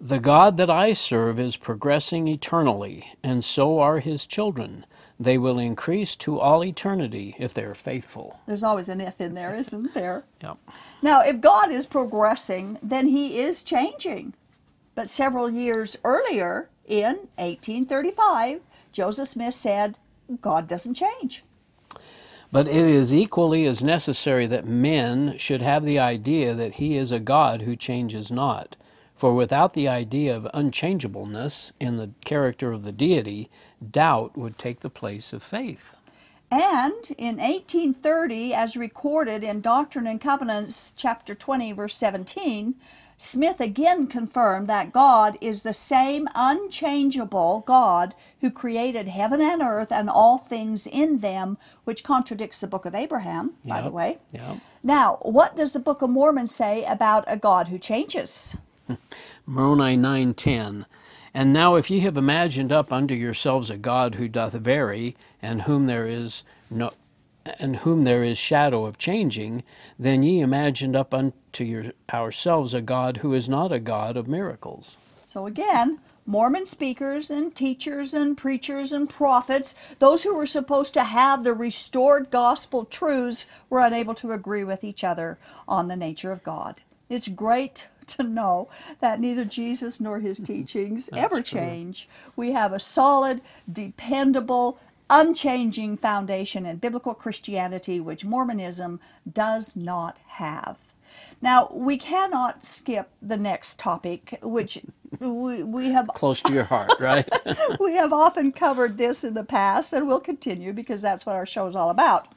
The 0.00 0.20
God 0.20 0.56
that 0.58 0.70
I 0.70 0.92
serve 0.94 1.40
is 1.40 1.56
progressing 1.56 2.28
eternally, 2.28 3.12
and 3.22 3.44
so 3.44 3.78
are 3.80 3.98
his 3.98 4.26
children. 4.26 4.86
they 5.18 5.38
will 5.38 5.58
increase 5.58 6.14
to 6.14 6.38
all 6.38 6.62
eternity 6.62 7.34
if 7.38 7.54
they 7.54 7.64
are 7.64 7.74
faithful. 7.74 8.38
There's 8.46 8.62
always 8.62 8.90
an 8.90 9.00
if 9.00 9.18
in 9.20 9.32
there, 9.34 9.54
isn't 9.56 9.94
there? 9.94 10.24
Yep. 10.42 10.58
Now, 11.02 11.22
if 11.22 11.40
God 11.40 11.70
is 11.72 11.86
progressing, 11.86 12.78
then 12.82 13.06
he 13.08 13.38
is 13.38 13.62
changing. 13.62 14.34
But 14.94 15.08
several 15.08 15.48
years 15.50 15.96
earlier, 16.04 16.68
in 16.86 17.16
1835, 17.38 18.60
Joseph 18.96 19.28
Smith 19.28 19.54
said, 19.54 19.98
God 20.40 20.66
doesn't 20.66 20.94
change. 20.94 21.44
But 22.50 22.66
it 22.66 22.76
is 22.76 23.14
equally 23.14 23.66
as 23.66 23.84
necessary 23.84 24.46
that 24.46 24.64
men 24.64 25.36
should 25.36 25.60
have 25.60 25.84
the 25.84 25.98
idea 25.98 26.54
that 26.54 26.76
he 26.76 26.96
is 26.96 27.12
a 27.12 27.20
God 27.20 27.60
who 27.60 27.76
changes 27.76 28.32
not. 28.32 28.74
For 29.14 29.34
without 29.34 29.74
the 29.74 29.86
idea 29.86 30.34
of 30.34 30.48
unchangeableness 30.54 31.74
in 31.78 31.98
the 31.98 32.12
character 32.24 32.72
of 32.72 32.84
the 32.84 32.92
deity, 32.92 33.50
doubt 33.86 34.34
would 34.34 34.56
take 34.56 34.80
the 34.80 34.88
place 34.88 35.34
of 35.34 35.42
faith. 35.42 35.92
And 36.50 37.10
in 37.18 37.36
1830, 37.36 38.54
as 38.54 38.78
recorded 38.78 39.44
in 39.44 39.60
Doctrine 39.60 40.06
and 40.06 40.18
Covenants, 40.18 40.94
chapter 40.96 41.34
20, 41.34 41.72
verse 41.72 41.98
17, 41.98 42.76
Smith 43.18 43.60
again 43.60 44.06
confirmed 44.06 44.68
that 44.68 44.92
God 44.92 45.38
is 45.40 45.62
the 45.62 45.72
same 45.72 46.28
unchangeable 46.34 47.64
God 47.66 48.14
who 48.40 48.50
created 48.50 49.08
heaven 49.08 49.40
and 49.40 49.62
earth 49.62 49.90
and 49.90 50.10
all 50.10 50.36
things 50.36 50.86
in 50.86 51.20
them, 51.20 51.56
which 51.84 52.04
contradicts 52.04 52.60
the 52.60 52.66
book 52.66 52.84
of 52.84 52.94
Abraham, 52.94 53.54
by 53.64 53.80
the 53.80 53.90
way. 53.90 54.18
yep. 54.32 54.58
Now, 54.82 55.18
what 55.22 55.56
does 55.56 55.72
the 55.72 55.80
book 55.80 56.02
of 56.02 56.10
Mormon 56.10 56.46
say 56.46 56.84
about 56.84 57.24
a 57.26 57.36
God 57.36 57.68
who 57.68 57.78
changes? 57.78 58.56
Moroni 59.46 59.96
9:10 59.96 60.84
And 61.32 61.52
now 61.52 61.74
if 61.76 61.90
ye 61.90 62.00
have 62.00 62.16
imagined 62.16 62.70
up 62.70 62.92
unto 62.92 63.14
yourselves 63.14 63.70
a 63.70 63.78
God 63.78 64.16
who 64.16 64.28
doth 64.28 64.52
vary 64.52 65.16
and 65.40 65.62
whom 65.62 65.86
there 65.86 66.06
is 66.06 66.44
no 66.70 66.92
and 67.58 67.76
whom 67.76 68.04
there 68.04 68.22
is 68.22 68.38
shadow 68.38 68.84
of 68.84 68.98
changing 68.98 69.62
then 69.98 70.22
ye 70.22 70.40
imagined 70.40 70.96
up 70.96 71.14
unto 71.14 71.64
your, 71.64 71.84
ourselves 72.12 72.74
a 72.74 72.80
God 72.80 73.18
who 73.18 73.32
is 73.34 73.48
not 73.48 73.72
a 73.72 73.80
God 73.80 74.16
of 74.16 74.28
miracles 74.28 74.96
So 75.26 75.46
again, 75.46 76.00
Mormon 76.28 76.66
speakers 76.66 77.30
and 77.30 77.54
teachers 77.54 78.12
and 78.12 78.36
preachers 78.36 78.90
and 78.90 79.08
prophets, 79.08 79.76
those 80.00 80.24
who 80.24 80.34
were 80.34 80.46
supposed 80.46 80.92
to 80.94 81.04
have 81.04 81.44
the 81.44 81.54
restored 81.54 82.30
gospel 82.32 82.84
truths, 82.84 83.48
were 83.70 83.78
unable 83.78 84.14
to 84.14 84.32
agree 84.32 84.64
with 84.64 84.82
each 84.82 85.04
other 85.04 85.38
on 85.68 85.86
the 85.86 85.94
nature 85.96 86.32
of 86.32 86.42
God. 86.42 86.80
It's 87.08 87.28
great 87.28 87.86
to 88.08 88.24
know 88.24 88.68
that 88.98 89.20
neither 89.20 89.44
Jesus 89.44 90.00
nor 90.00 90.18
his 90.18 90.40
teachings 90.52 91.08
ever 91.12 91.42
true. 91.42 91.60
change. 91.60 92.08
We 92.34 92.52
have 92.52 92.72
a 92.72 92.80
solid, 92.80 93.40
dependable, 93.70 94.80
unchanging 95.08 95.96
foundation 95.96 96.66
in 96.66 96.76
biblical 96.76 97.14
Christianity, 97.14 98.00
which 98.00 98.24
Mormonism 98.24 99.00
does 99.30 99.76
not 99.76 100.18
have. 100.26 100.78
Now, 101.40 101.68
we 101.72 101.96
cannot 101.96 102.64
skip 102.64 103.10
the 103.20 103.36
next 103.36 103.78
topic, 103.78 104.38
which 104.42 104.80
we, 105.20 105.62
we 105.62 105.90
have 105.90 106.08
close 106.08 106.42
to 106.42 106.52
your 106.52 106.64
heart 106.64 106.92
right 107.00 107.28
we 107.78 107.94
have 107.94 108.12
often 108.12 108.50
covered 108.50 108.96
this 108.96 109.22
in 109.22 109.34
the 109.34 109.44
past 109.44 109.92
and 109.92 110.08
will 110.08 110.20
continue 110.20 110.72
because 110.72 111.00
that's 111.02 111.24
what 111.24 111.36
our 111.36 111.46
show 111.46 111.66
is 111.66 111.76
all 111.76 111.90
about. 111.90 112.28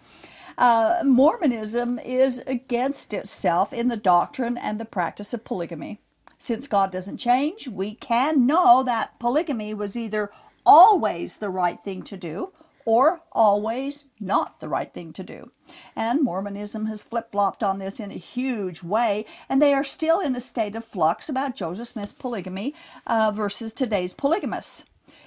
Uh, 0.58 1.02
Mormonism 1.06 1.98
is 2.00 2.44
against 2.46 3.14
itself 3.14 3.72
in 3.72 3.88
the 3.88 3.98
doctrine 3.98 4.58
and 4.58 4.80
the 4.80 4.86
practice 4.86 5.34
of 5.34 5.46
polygamy. 5.46 6.00
Since 6.38 6.68
God 6.68 6.92
doesn't 6.92 7.18
change, 7.18 7.68
we 7.68 7.96
can 7.96 8.46
know 8.46 8.84
that 8.84 9.18
polygamy 9.20 9.74
was 9.74 9.98
either 9.98 10.32
always 10.66 11.38
the 11.38 11.50
right 11.50 11.80
thing 11.80 12.04
to 12.04 12.18
do 12.18 12.52
or 12.90 13.22
always 13.32 14.08
not 14.20 14.60
the 14.60 14.68
right 14.68 14.92
thing 14.96 15.14
to 15.14 15.22
do. 15.22 15.52
And 15.96 16.24
Mormonism 16.24 16.88
has 16.88 17.04
flip 17.04 17.32
flopped 17.32 17.62
on 17.62 17.78
this 17.78 18.00
in 18.00 18.10
a 18.10 18.16
huge 18.16 18.82
way, 18.82 19.28
and 19.48 19.62
they 19.62 19.76
are 19.76 19.84
still 19.84 20.20
in 20.20 20.36
a 20.36 20.42
state 20.42 20.76
of 20.76 20.84
flux 20.84 21.30
about 21.30 21.56
Joseph 21.56 21.90
Smith's 21.90 22.14
polygamy 22.14 22.74
uh, 23.06 23.32
versus 23.32 23.74
today's 23.74 24.16
polygamists. 24.16 24.86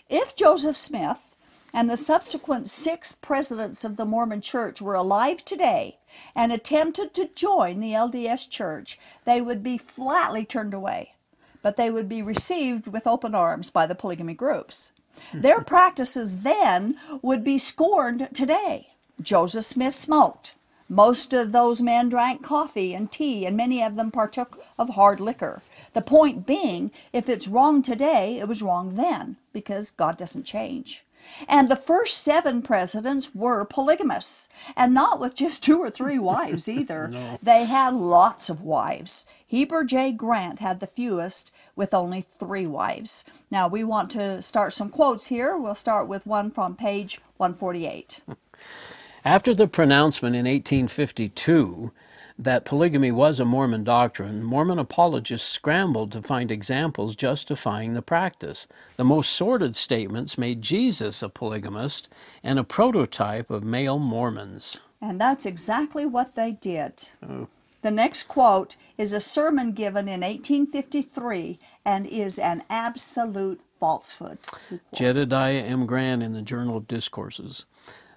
If 0.09 0.35
Joseph 0.35 0.77
Smith 0.77 1.37
and 1.73 1.89
the 1.89 1.97
subsequent 1.97 2.69
six 2.69 3.13
presidents 3.13 3.85
of 3.85 3.97
the 3.97 4.07
Mormon 4.07 4.41
Church 4.41 4.83
were 4.83 4.97
alive 4.97 5.45
today 5.45 6.01
and 6.35 6.51
attempted 6.51 7.15
to 7.15 7.31
join 7.33 7.79
the 7.79 7.93
LDS 7.93 8.51
Church, 8.51 8.99
they 9.25 9.41
would 9.41 9.63
be 9.63 9.79
flatly 9.79 10.45
turned 10.45 10.75
away, 10.75 11.15
but 11.63 11.77
they 11.77 11.93
would 11.93 12.09
be 12.09 12.23
received 12.23 12.89
with 12.89 13.07
open 13.07 13.37
arms 13.37 13.71
by 13.71 13.87
the 13.87 13.95
polygamy 13.95 14.35
groups. 14.35 14.95
Their 15.35 15.61
practices 15.61 16.39
then 16.39 16.97
would 17.21 17.45
be 17.45 17.59
scorned 17.59 18.29
today. 18.33 18.89
Joseph 19.21 19.65
Smith 19.65 19.95
smoked. 19.95 20.55
Most 20.89 21.33
of 21.33 21.53
those 21.53 21.81
men 21.81 22.09
drank 22.09 22.43
coffee 22.43 22.93
and 22.93 23.11
tea, 23.11 23.47
and 23.47 23.57
many 23.57 23.83
of 23.83 23.97
them 23.97 24.11
partook 24.11 24.63
of 24.79 24.91
hard 24.91 25.21
liquor. 25.21 25.63
The 25.95 26.03
point 26.03 26.47
being, 26.47 26.91
if 27.13 27.29
it's 27.29 27.49
wrong 27.49 27.83
today, 27.83 28.39
it 28.39 28.49
was 28.49 28.63
wrong 28.63 28.97
then, 28.97 29.37
because 29.53 29.91
God 29.91 30.17
doesn't 30.19 30.45
change. 30.45 31.05
And 31.49 31.69
the 31.69 31.77
first 31.77 32.23
seven 32.23 32.63
presidents 32.63 33.35
were 33.35 33.65
polygamists, 33.65 34.49
and 34.77 34.95
not 34.95 35.21
with 35.21 35.35
just 35.35 35.63
two 35.63 35.81
or 35.81 35.91
three 35.91 36.19
wives 36.33 36.69
either. 36.69 37.13
They 37.43 37.65
had 37.65 37.95
lots 37.95 38.49
of 38.49 38.63
wives. 38.63 39.27
Heber 39.47 39.85
J. 39.85 40.13
Grant 40.13 40.61
had 40.61 40.81
the 40.81 40.87
fewest, 40.87 41.53
with 41.77 41.95
only 41.95 42.21
three 42.23 42.67
wives. 42.67 43.25
Now, 43.51 43.69
we 43.69 43.85
want 43.85 44.11
to 44.13 44.43
start 44.43 44.73
some 44.73 44.91
quotes 44.91 45.27
here. 45.27 45.57
We'll 45.57 45.75
start 45.75 46.09
with 46.09 46.27
one 46.27 46.51
from 46.51 46.77
page 46.77 47.21
148. 47.37 48.23
After 49.25 49.55
the 49.55 49.69
pronouncement 49.69 50.35
in 50.35 50.47
1852 50.47 51.93
that 52.39 52.65
polygamy 52.65 53.13
was 53.13 53.39
a 53.39 53.45
Mormon 53.45 53.85
doctrine, 53.85 54.43
Mormon 54.43 54.79
apologists 54.79 55.49
scrambled 55.49 56.13
to 56.13 56.23
find 56.23 56.51
examples 56.51 57.15
justifying 57.15 57.95
the 57.95 58.03
practice. 58.03 58.67
The 58.97 59.05
most 59.05 59.31
sordid 59.31 59.77
statements 59.77 60.39
made 60.39 60.63
Jesus 60.63 61.23
a 61.23 61.29
polygamist 61.29 62.09
and 62.43 62.59
a 62.59 62.65
prototype 62.65 63.51
of 63.51 63.65
male 63.65 63.99
Mormons. 63.99 64.81
And 65.01 65.21
that's 65.21 65.47
exactly 65.47 66.07
what 66.07 66.37
they 66.37 66.53
did. 66.53 67.09
Oh. 67.29 67.49
The 67.83 67.91
next 67.91 68.29
quote 68.29 68.77
is 68.97 69.13
a 69.13 69.21
sermon 69.21 69.73
given 69.73 70.07
in 70.07 70.21
1853 70.21 71.59
and 71.85 72.07
is 72.07 72.39
an 72.39 72.63
absolute 72.71 73.61
falsehood. 73.81 74.39
Jedediah 74.95 75.65
M. 75.65 75.87
Grant 75.87 76.23
in 76.23 76.33
the 76.33 76.43
Journal 76.43 76.77
of 76.77 76.87
Discourses. 76.87 77.67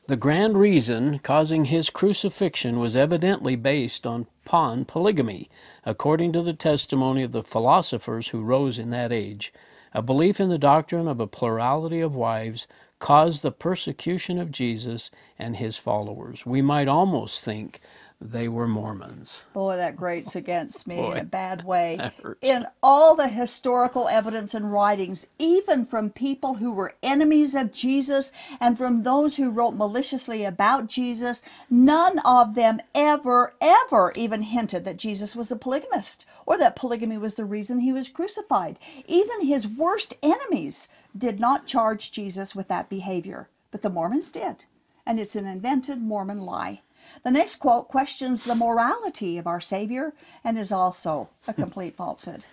The 0.08 0.16
grand 0.16 0.58
reason 0.58 1.20
causing 1.20 1.66
his 1.66 1.90
crucifixion 1.90 2.80
was 2.80 2.96
evidently 2.96 3.56
based 3.56 4.06
on 4.06 4.28
upon 4.46 4.86
polygamy, 4.86 5.50
according 5.84 6.32
to 6.34 6.44
the 6.44 6.54
testimony 6.54 7.24
of 7.24 7.32
the 7.32 7.44
philosophers 7.44 8.28
who 8.28 8.44
rose 8.44 8.78
in 8.78 8.92
that 8.92 9.12
age. 9.12 9.52
A 9.92 10.04
belief 10.04 10.40
in 10.40 10.50
the 10.50 10.60
doctrine 10.60 11.08
of 11.08 11.20
a 11.20 11.26
plurality 11.26 12.00
of 12.00 12.16
wives 12.16 12.68
caused 13.00 13.42
the 13.42 13.52
persecution 13.52 14.38
of 14.38 14.52
Jesus 14.52 15.10
and 15.40 15.56
his 15.56 15.78
followers. 15.78 16.46
We 16.46 16.62
might 16.62 16.88
almost 16.88 17.44
think 17.44 17.80
they 18.22 18.48
were 18.48 18.68
Mormons. 18.68 19.46
Boy, 19.54 19.76
that 19.76 19.98
grates 19.98 20.36
against 20.36 20.88
me 20.88 20.98
in 20.98 21.18
a 21.18 21.24
bad 21.24 21.64
way. 21.64 22.12
In 22.42 22.66
all 22.82 23.16
the 23.16 23.28
historical 23.28 24.08
evidence 24.08 24.54
and 24.54 24.72
writings, 24.72 25.28
even 25.38 25.86
from 25.86 26.10
people 26.10 26.56
who 26.56 26.72
were 26.72 26.96
enemies 27.04 27.56
of 27.56 27.74
Jesus 27.74 28.32
and 28.60 28.78
from 28.78 29.04
those 29.04 29.36
who 29.38 29.52
wrote 29.52 29.76
maliciously 29.76 30.46
about 30.46 30.88
Jesus, 30.88 31.42
none 31.70 32.20
of 32.20 32.56
them 32.56 32.80
ever, 32.94 33.54
ever 33.60 34.14
even 34.16 34.44
hinted 34.44 34.86
that 34.86 34.98
Jesus 34.98 35.36
was 35.36 35.52
a 35.52 35.58
polygamist 35.58 36.26
or 36.46 36.58
that 36.58 36.76
polygamy 36.76 37.18
was 37.18 37.36
the 37.36 37.46
reason 37.46 37.80
he 37.80 37.94
was 37.94 38.08
crucified. 38.10 38.80
Even 39.08 39.46
his 39.46 39.68
worst 39.68 40.16
enemies 40.24 40.90
did 41.18 41.40
not 41.40 41.68
charge 41.68 42.12
Jesus 42.12 42.56
with 42.56 42.68
that 42.70 42.90
behavior, 42.90 43.50
but 43.72 43.82
the 43.82 43.90
Mormons 43.90 44.32
did. 44.32 44.66
And 45.06 45.20
it's 45.20 45.36
an 45.36 45.46
invented 45.46 46.02
Mormon 46.02 46.40
lie. 46.40 46.82
The 47.24 47.32
next 47.32 47.58
quote 47.58 47.88
questions 47.88 48.44
the 48.44 48.56
morality 48.56 49.38
of 49.38 49.48
our 49.48 49.62
Savior 49.62 50.14
and 50.44 50.58
is 50.58 50.72
also 50.72 51.30
a 51.48 51.54
hmm. 51.54 51.62
complete 51.62 51.96
falsehood. 51.96 52.46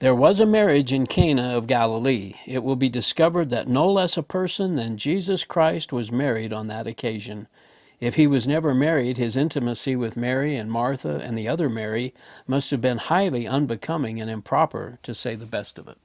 There 0.00 0.14
was 0.14 0.40
a 0.40 0.46
marriage 0.46 0.92
in 0.92 1.06
Cana 1.06 1.56
of 1.56 1.66
Galilee. 1.66 2.34
It 2.46 2.62
will 2.62 2.76
be 2.76 2.88
discovered 2.88 3.50
that 3.50 3.68
no 3.68 3.90
less 3.90 4.16
a 4.16 4.22
person 4.22 4.74
than 4.74 4.98
Jesus 4.98 5.44
Christ 5.44 5.92
was 5.92 6.10
married 6.10 6.52
on 6.52 6.66
that 6.66 6.86
occasion. 6.86 7.46
If 8.00 8.16
he 8.16 8.26
was 8.26 8.46
never 8.46 8.74
married, 8.74 9.16
his 9.16 9.36
intimacy 9.36 9.96
with 9.96 10.16
Mary 10.16 10.56
and 10.56 10.70
Martha 10.70 11.20
and 11.22 11.38
the 11.38 11.48
other 11.48 11.70
Mary 11.70 12.12
must 12.46 12.70
have 12.70 12.80
been 12.80 12.98
highly 12.98 13.46
unbecoming 13.46 14.20
and 14.20 14.30
improper, 14.30 14.98
to 15.04 15.14
say 15.14 15.36
the 15.36 15.46
best 15.46 15.78
of 15.78 15.88
it. 15.88 15.98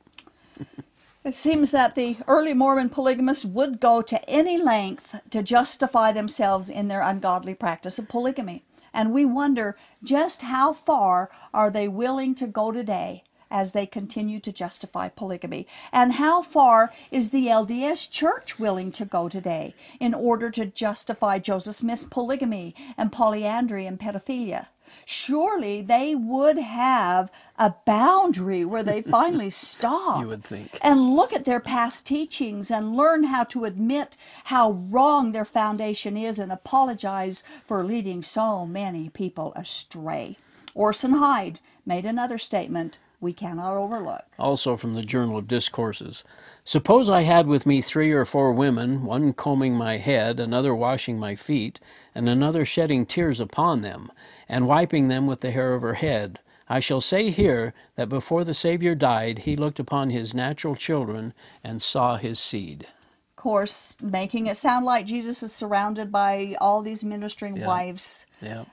It 1.22 1.36
seems 1.36 1.72
that 1.72 1.96
the 1.96 2.16
early 2.28 2.54
Mormon 2.54 2.88
polygamists 2.88 3.44
would 3.44 3.82
go 3.82 4.02
to 4.02 4.30
any 4.30 4.58
length 4.58 5.20
to 5.32 5.44
justify 5.44 6.14
themselves 6.14 6.70
in 6.70 6.88
their 6.88 7.02
ungodly 7.02 7.54
practice 7.54 8.00
of 8.00 8.08
polygamy. 8.08 8.64
And 8.94 9.12
we 9.12 9.26
wonder 9.26 9.76
just 10.02 10.44
how 10.44 10.72
far 10.72 11.30
are 11.54 11.70
they 11.70 11.90
willing 11.90 12.36
to 12.36 12.48
go 12.48 12.72
today 12.72 13.24
as 13.52 13.74
they 13.74 13.86
continue 13.86 14.40
to 14.40 14.54
justify 14.54 15.10
polygamy? 15.10 15.68
And 15.92 16.14
how 16.14 16.42
far 16.42 16.94
is 17.12 17.32
the 17.32 17.48
LDS 17.48 18.10
Church 18.10 18.58
willing 18.58 18.92
to 18.94 19.04
go 19.04 19.28
today 19.28 19.76
in 20.00 20.14
order 20.14 20.50
to 20.52 20.66
justify 20.66 21.38
Joseph 21.38 21.76
Smith's 21.76 22.06
polygamy 22.06 22.74
and 22.98 23.12
polyandry 23.12 23.86
and 23.86 24.00
pedophilia? 24.00 24.68
Surely 25.06 25.82
they 25.82 26.16
would 26.16 26.58
have 26.58 27.32
a 27.58 27.74
boundary 27.86 28.64
where 28.66 28.84
they 28.84 29.02
finally 29.18 29.50
stop 29.50 30.22
You 30.22 30.28
would 30.28 30.44
think. 30.44 30.78
and 30.82 31.16
look 31.16 31.34
at 31.34 31.46
their 31.46 31.60
past 31.60 32.06
teachings 32.06 32.72
and 32.72 32.96
learn 32.96 33.24
how 33.26 33.44
to 33.46 33.66
admit 33.66 34.18
how 34.46 34.72
wrong 34.72 35.32
their 35.32 35.46
foundation 35.46 36.16
is 36.18 36.40
and 36.40 36.52
apologize 36.52 37.44
for 37.66 37.84
leading 37.84 38.24
so 38.24 38.66
many 38.66 39.10
people 39.10 39.54
astray. 39.56 40.38
Orson 40.76 41.14
Hyde 41.14 41.60
made 41.86 42.06
another 42.06 42.38
statement 42.38 43.00
we 43.22 43.34
cannot 43.34 43.76
overlook. 43.76 44.24
Also 44.38 44.78
from 44.78 44.94
the 44.94 45.02
Journal 45.02 45.38
of 45.38 45.48
Discourses. 45.48 46.24
Suppose 46.64 47.10
I 47.10 47.22
had 47.24 47.48
with 47.48 47.66
me 47.66 47.82
three 47.82 48.12
or 48.12 48.26
four 48.26 48.52
women, 48.54 49.04
one 49.04 49.34
combing 49.34 49.76
my 49.76 49.98
head, 49.98 50.40
another 50.40 50.74
washing 50.74 51.20
my 51.20 51.36
feet, 51.36 51.80
and 52.16 52.30
another 52.30 52.64
shedding 52.66 53.06
tears 53.06 53.40
upon 53.40 53.82
them, 53.82 54.12
and 54.48 54.68
wiping 54.68 55.08
them 55.08 55.28
with 55.28 55.42
the 55.42 55.52
hair 55.52 55.74
of 55.74 55.82
her 55.82 55.96
head. 55.96 56.40
I 56.70 56.80
shall 56.80 57.02
say 57.02 57.32
here 57.32 57.74
that 57.96 58.10
before 58.10 58.44
the 58.44 58.54
Savior 58.54 58.94
died, 58.96 59.40
he 59.40 59.56
looked 59.56 59.80
upon 59.80 60.12
his 60.12 60.34
natural 60.36 60.76
children 60.76 61.34
and 61.64 61.82
saw 61.82 62.18
his 62.18 62.40
seed. 62.40 62.84
Of 62.84 63.36
course, 63.36 63.96
making 64.02 64.48
it 64.48 64.56
sound 64.58 64.86
like 64.86 65.06
Jesus 65.06 65.42
is 65.42 65.52
surrounded 65.52 66.12
by 66.12 66.56
all 66.62 66.82
these 66.82 67.04
ministering 67.04 67.58
Yeah. 67.58 67.68
wives 67.68 68.26
Yeah. 68.42 68.66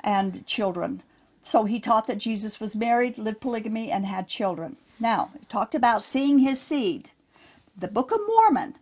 and 0.00 0.46
children. 0.46 1.02
So 1.46 1.62
he 1.62 1.78
taught 1.78 2.08
that 2.08 2.18
Jesus 2.18 2.58
was 2.58 2.74
married, 2.74 3.18
lived 3.18 3.40
polygamy, 3.40 3.88
and 3.88 4.04
had 4.04 4.26
children. 4.26 4.78
Now, 4.98 5.30
he 5.38 5.46
talked 5.46 5.76
about 5.76 6.02
seeing 6.02 6.40
his 6.40 6.60
seed. 6.60 7.10
The 7.78 7.86
Book 7.86 8.10
of 8.10 8.18
Mormon 8.26 8.74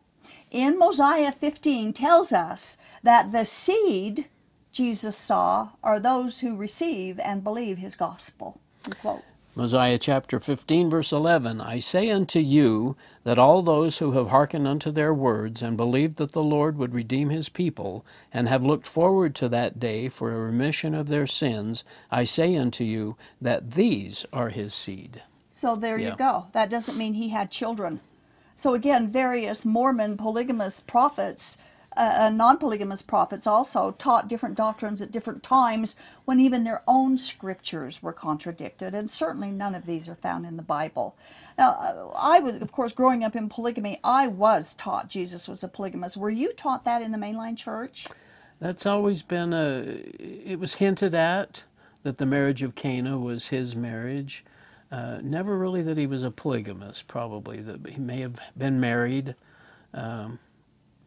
in 0.50 0.78
Mosiah 0.78 1.30
15 1.30 1.92
tells 1.92 2.32
us 2.32 2.78
that 3.02 3.32
the 3.32 3.44
seed 3.44 4.28
Jesus 4.72 5.14
saw 5.14 5.72
are 5.82 6.00
those 6.00 6.40
who 6.40 6.56
receive 6.56 7.20
and 7.20 7.44
believe 7.44 7.76
his 7.76 7.96
gospel. 7.96 8.58
Unquote. 8.86 9.24
Mosiah 9.56 9.98
chapter 9.98 10.40
15, 10.40 10.90
verse 10.90 11.12
11 11.12 11.60
I 11.60 11.78
say 11.78 12.10
unto 12.10 12.40
you 12.40 12.96
that 13.22 13.38
all 13.38 13.62
those 13.62 13.98
who 13.98 14.12
have 14.12 14.28
hearkened 14.28 14.66
unto 14.66 14.90
their 14.90 15.14
words, 15.14 15.62
and 15.62 15.76
believed 15.76 16.16
that 16.16 16.32
the 16.32 16.42
Lord 16.42 16.76
would 16.76 16.92
redeem 16.92 17.30
his 17.30 17.48
people, 17.48 18.04
and 18.32 18.48
have 18.48 18.66
looked 18.66 18.86
forward 18.86 19.34
to 19.36 19.48
that 19.50 19.78
day 19.78 20.08
for 20.08 20.32
a 20.32 20.40
remission 20.40 20.92
of 20.92 21.08
their 21.08 21.26
sins, 21.28 21.84
I 22.10 22.24
say 22.24 22.56
unto 22.56 22.82
you 22.82 23.16
that 23.40 23.72
these 23.72 24.26
are 24.32 24.48
his 24.48 24.74
seed. 24.74 25.22
So 25.52 25.76
there 25.76 25.98
Yeah. 25.98 26.10
you 26.10 26.16
go. 26.16 26.46
That 26.52 26.68
doesn't 26.68 26.98
mean 26.98 27.14
he 27.14 27.28
had 27.28 27.52
children. 27.52 28.00
So 28.56 28.74
again, 28.74 29.08
various 29.08 29.64
Mormon 29.64 30.16
polygamous 30.16 30.80
prophets, 30.80 31.58
uh, 31.96 32.16
uh, 32.20 32.30
non-polygamous 32.30 33.02
prophets 33.02 33.46
also 33.46 33.92
taught 33.92 34.28
different 34.28 34.56
doctrines 34.56 35.00
at 35.00 35.12
different 35.12 35.42
times 35.42 35.96
when 36.24 36.40
even 36.40 36.64
their 36.64 36.82
own 36.86 37.18
scriptures 37.18 38.02
were 38.02 38.12
contradicted, 38.12 38.94
and 38.94 39.08
certainly 39.08 39.50
none 39.50 39.74
of 39.74 39.86
these 39.86 40.08
are 40.08 40.14
found 40.14 40.46
in 40.46 40.56
the 40.56 40.62
Bible. 40.62 41.16
Now, 41.58 41.70
uh, 41.70 42.10
I 42.16 42.40
was, 42.40 42.58
of 42.58 42.72
course, 42.72 42.92
growing 42.92 43.24
up 43.24 43.36
in 43.36 43.48
polygamy. 43.48 44.00
I 44.02 44.26
was 44.26 44.74
taught 44.74 45.08
Jesus 45.08 45.48
was 45.48 45.62
a 45.62 45.68
polygamist. 45.68 46.16
Were 46.16 46.30
you 46.30 46.52
taught 46.52 46.84
that 46.84 47.02
in 47.02 47.12
the 47.12 47.18
mainline 47.18 47.56
church? 47.56 48.06
That's 48.60 48.86
always 48.86 49.22
been 49.22 49.52
a. 49.52 50.02
It 50.18 50.58
was 50.58 50.74
hinted 50.74 51.14
at 51.14 51.64
that 52.02 52.18
the 52.18 52.26
marriage 52.26 52.62
of 52.62 52.74
Cana 52.74 53.18
was 53.18 53.48
his 53.48 53.74
marriage. 53.74 54.44
Uh, 54.90 55.18
never 55.22 55.58
really 55.58 55.82
that 55.82 55.98
he 55.98 56.06
was 56.06 56.22
a 56.22 56.30
polygamist. 56.30 57.08
Probably 57.08 57.60
that 57.60 57.86
he 57.88 58.00
may 58.00 58.20
have 58.20 58.38
been 58.56 58.78
married, 58.78 59.34
um, 59.92 60.38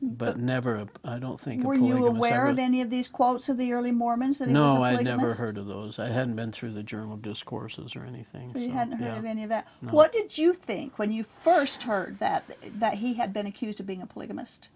but, 0.01 0.37
never. 0.37 0.75
A, 0.75 0.87
I 1.03 1.19
don't 1.19 1.39
think. 1.39 1.63
It 1.63 1.67
was. 1.67 1.79
Were 1.79 1.85
you. 1.85 2.05
I 2.05 2.09
aware 2.09 2.47
of 2.47 2.59
any 2.59 2.81
of 2.81 2.89
these 2.89 3.07
quotes 3.07 3.49
of 3.49 3.57
the 3.57 3.73
early 3.73 3.91
Mormons 3.91 4.39
that 4.39 4.47
he 4.47 4.53
was 4.53 4.73
a 4.73 4.75
polygamist? 4.75 5.05
No, 5.05 5.11
I'd 5.11 5.17
never 5.17 5.33
heard 5.33 5.57
of 5.57 5.67
those. 5.67 5.99
I 5.99 6.07
hadn't 6.09 6.35
been 6.35 6.51
through 6.51 6.71
the 6.73 6.83
Journal 6.83 7.13
of 7.13 7.21
Discourses 7.21 7.95
or 7.95 8.03
anything. 8.03 8.53
So 8.53 8.59
you 8.59 8.71
hadn't 8.71 8.99
heard 8.99 9.13
yeah. 9.13 9.17
of 9.17 9.25
any 9.25 9.43
of 9.43 9.49
that. 9.49 9.67
What 9.81 10.11
did 10.11 10.37
you 10.37 10.53
think 10.53 10.99
when 10.99 11.11
you 11.11 11.23
first 11.23 11.83
heard 11.83 12.19
that 12.19 12.43
that 12.79 12.95
he 12.95 13.15
had 13.15 13.33
been 13.33 13.47
accused 13.47 13.79
of 13.79 13.85
being 13.85 14.01
a 14.01 14.07
polygamist? 14.07 14.69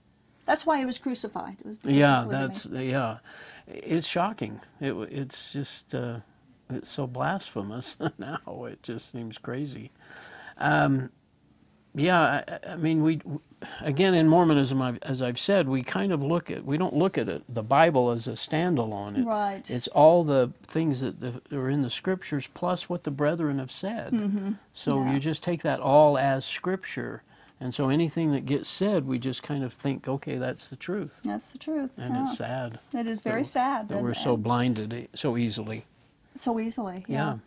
That's 0.45 0.65
why 0.65 0.79
he 0.79 0.85
was 0.85 0.97
crucified. 0.97 1.57
It 1.59 1.65
was 1.65 1.79
Yeah, 1.83 2.25
that's 2.27 2.65
yeah. 2.65 3.19
It's 3.67 4.07
shocking. 4.07 4.61
It 4.79 4.93
it's 5.11 5.53
just 5.53 5.93
uh, 5.93 6.19
it's 6.69 6.89
so 6.89 7.07
blasphemous 7.07 7.97
now. 8.17 8.65
It 8.65 8.83
just 8.83 9.11
seems 9.11 9.37
crazy. 9.37 9.91
Um, 10.57 11.11
yeah, 11.95 12.43
I, 12.65 12.71
I 12.71 12.75
mean 12.75 13.03
we 13.03 13.21
again 13.81 14.13
in 14.13 14.27
Mormonism, 14.27 14.81
I've, 14.81 14.97
as 15.03 15.21
I've 15.21 15.37
said, 15.39 15.67
we 15.67 15.83
kind 15.83 16.11
of 16.11 16.23
look 16.23 16.49
at 16.49 16.65
we 16.65 16.77
don't 16.77 16.95
look 16.95 17.17
at 17.17 17.29
it, 17.29 17.43
the 17.47 17.63
Bible 17.63 18.09
as 18.11 18.27
a 18.27 18.31
standalone. 18.31 19.17
It- 19.19 19.25
Right. 19.25 19.69
It's 19.69 19.87
all 19.89 20.23
the 20.23 20.51
things 20.63 21.01
that 21.01 21.19
the, 21.19 21.41
are 21.57 21.69
in 21.69 21.81
the 21.81 21.89
scriptures 21.89 22.47
plus 22.47 22.89
what 22.89 23.03
the 23.03 23.11
brethren 23.11 23.59
have 23.59 23.71
said. 23.71 24.11
So 24.73 24.93
Mm-hmm. 24.93 25.07
Yeah. 25.07 25.13
you 25.13 25.19
just 25.19 25.43
take 25.43 25.61
that 25.63 25.79
all 25.79 26.17
as 26.17 26.45
scripture. 26.45 27.23
And 27.59 27.75
so 27.75 27.89
anything 27.89 28.31
that 28.31 28.47
gets 28.47 28.67
said, 28.67 29.05
we 29.05 29.19
just 29.19 29.43
kind 29.43 29.63
of 29.63 29.71
think, 29.71 30.07
okay, 30.07 30.37
that's 30.37 30.67
the 30.67 30.75
truth. 30.75 31.19
That's 31.23 31.51
the 31.51 31.59
truth. 31.59 31.99
And 31.99 32.15
yeah. 32.15 32.21
it's 32.23 32.35
sad. 32.37 32.79
It 32.91 33.05
is 33.05 33.21
very 33.21 33.41
that- 33.43 33.45
sad. 33.47 33.89
That 33.89 34.01
we're 34.01 34.15
so 34.15 34.35
blinded 34.35 34.91
e- 34.93 35.07
so 35.13 35.37
easily. 35.37 35.85
so 36.35 36.59
easily. 36.59 37.05
Yeah. 37.07 37.37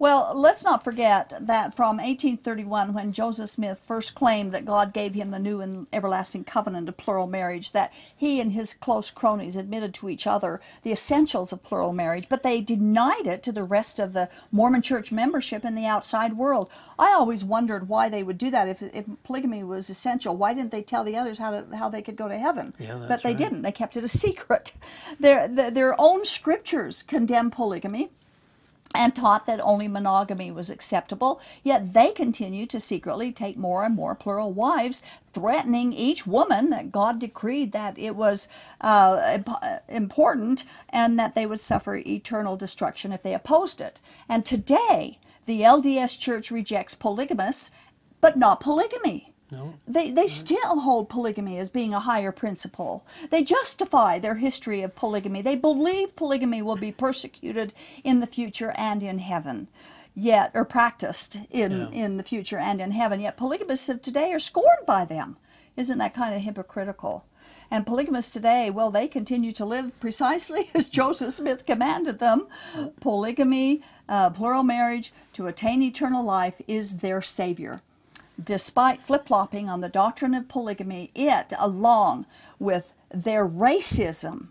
Well, 0.00 0.30
let's 0.32 0.62
not 0.62 0.84
forget 0.84 1.32
that 1.40 1.74
from 1.74 1.96
1831, 1.96 2.92
when 2.92 3.12
Joseph 3.12 3.48
Smith 3.48 3.78
first 3.78 4.14
claimed 4.14 4.52
that 4.52 4.64
God 4.64 4.92
gave 4.92 5.14
him 5.14 5.30
the 5.30 5.40
new 5.40 5.60
and 5.60 5.88
everlasting 5.92 6.44
covenant 6.44 6.88
of 6.88 6.96
plural 6.96 7.26
marriage, 7.26 7.72
that 7.72 7.92
he 8.16 8.40
and 8.40 8.52
his 8.52 8.74
close 8.74 9.10
cronies 9.10 9.56
admitted 9.56 9.92
to 9.94 10.08
each 10.08 10.24
other 10.24 10.60
the 10.82 10.92
essentials 10.92 11.52
of 11.52 11.64
plural 11.64 11.92
marriage, 11.92 12.28
but 12.28 12.44
they 12.44 12.60
denied 12.60 13.26
it 13.26 13.42
to 13.42 13.50
the 13.50 13.64
rest 13.64 13.98
of 13.98 14.12
the 14.12 14.28
Mormon 14.52 14.82
church 14.82 15.10
membership 15.10 15.64
in 15.64 15.74
the 15.74 15.86
outside 15.86 16.34
world. 16.34 16.70
I 16.96 17.12
always 17.12 17.44
wondered 17.44 17.88
why 17.88 18.08
they 18.08 18.22
would 18.22 18.38
do 18.38 18.50
that. 18.50 18.68
If, 18.68 18.82
if 18.82 19.04
polygamy 19.24 19.64
was 19.64 19.90
essential, 19.90 20.36
why 20.36 20.54
didn't 20.54 20.70
they 20.70 20.82
tell 20.82 21.02
the 21.02 21.16
others 21.16 21.38
how, 21.38 21.50
to, 21.50 21.76
how 21.76 21.88
they 21.88 22.02
could 22.02 22.16
go 22.16 22.28
to 22.28 22.38
heaven? 22.38 22.72
Yeah, 22.78 23.04
but 23.08 23.24
they 23.24 23.30
right. 23.30 23.38
didn't. 23.38 23.62
They 23.62 23.72
kept 23.72 23.96
it 23.96 24.04
a 24.04 24.08
secret. 24.08 24.74
Their, 25.20 25.48
their, 25.48 25.70
their 25.70 26.00
own 26.00 26.24
scriptures 26.24 27.02
condemn 27.02 27.50
polygamy 27.50 28.10
and 28.94 29.14
taught 29.14 29.46
that 29.46 29.60
only 29.60 29.86
monogamy 29.86 30.50
was 30.50 30.70
acceptable, 30.70 31.40
yet 31.62 31.92
they 31.92 32.10
continued 32.10 32.70
to 32.70 32.80
secretly 32.80 33.30
take 33.30 33.56
more 33.56 33.84
and 33.84 33.94
more 33.94 34.14
plural 34.14 34.52
wives, 34.52 35.02
threatening 35.32 35.92
each 35.92 36.26
woman 36.26 36.70
that 36.70 36.90
God 36.90 37.18
decreed 37.18 37.72
that 37.72 37.98
it 37.98 38.16
was 38.16 38.48
uh, 38.80 39.38
important 39.88 40.64
and 40.88 41.18
that 41.18 41.34
they 41.34 41.46
would 41.46 41.60
suffer 41.60 41.96
eternal 41.96 42.56
destruction 42.56 43.12
if 43.12 43.22
they 43.22 43.34
opposed 43.34 43.80
it. 43.80 44.00
And 44.28 44.44
today, 44.44 45.18
the 45.46 45.62
LDS 45.62 46.18
Church 46.18 46.50
rejects 46.50 46.94
polygamists, 46.94 47.70
but 48.20 48.36
not 48.36 48.60
polygamy. 48.60 49.27
No. 49.50 49.74
They, 49.86 50.10
they 50.10 50.26
still 50.26 50.80
hold 50.80 51.08
polygamy 51.08 51.58
as 51.58 51.70
being 51.70 51.94
a 51.94 52.00
higher 52.00 52.32
principle. 52.32 53.06
They 53.30 53.42
justify 53.42 54.18
their 54.18 54.34
history 54.34 54.82
of 54.82 54.94
polygamy. 54.94 55.40
They 55.40 55.56
believe 55.56 56.16
polygamy 56.16 56.60
will 56.60 56.76
be 56.76 56.92
persecuted 56.92 57.72
in 58.04 58.20
the 58.20 58.26
future 58.26 58.74
and 58.76 59.02
in 59.02 59.18
heaven, 59.18 59.68
yet, 60.14 60.50
or 60.54 60.64
practiced 60.66 61.40
in, 61.50 61.72
Yeah. 61.72 61.88
in 61.90 62.16
the 62.18 62.22
future 62.22 62.58
and 62.58 62.80
in 62.80 62.90
heaven. 62.90 63.20
Yet, 63.20 63.38
polygamists 63.38 63.88
of 63.88 64.02
today 64.02 64.32
are 64.32 64.38
scorned 64.38 64.84
by 64.86 65.06
them. 65.06 65.38
Isn't 65.76 65.98
that 65.98 66.14
kind 66.14 66.34
of 66.34 66.42
hypocritical? 66.42 67.24
And 67.70 67.86
polygamists 67.86 68.32
today, 68.32 68.70
well, 68.70 68.90
they 68.90 69.08
continue 69.08 69.52
to 69.52 69.64
live 69.64 69.98
precisely 70.00 70.70
as 70.74 70.88
Joseph 70.90 71.32
Smith 71.32 71.64
commanded 71.64 72.18
them. 72.18 72.48
Polygamy, 73.00 73.82
uh, 74.08 74.30
plural 74.30 74.62
marriage, 74.62 75.12
to 75.34 75.46
attain 75.46 75.82
eternal 75.82 76.24
life 76.24 76.60
is 76.66 76.98
their 76.98 77.22
savior 77.22 77.80
despite 78.42 79.02
flip 79.02 79.26
flopping 79.26 79.68
on 79.68 79.80
the 79.80 79.88
doctrine 79.88 80.34
of 80.34 80.48
polygamy, 80.48 81.10
it, 81.14 81.52
along 81.58 82.26
with 82.58 82.92
their 83.10 83.48
racism, 83.48 84.48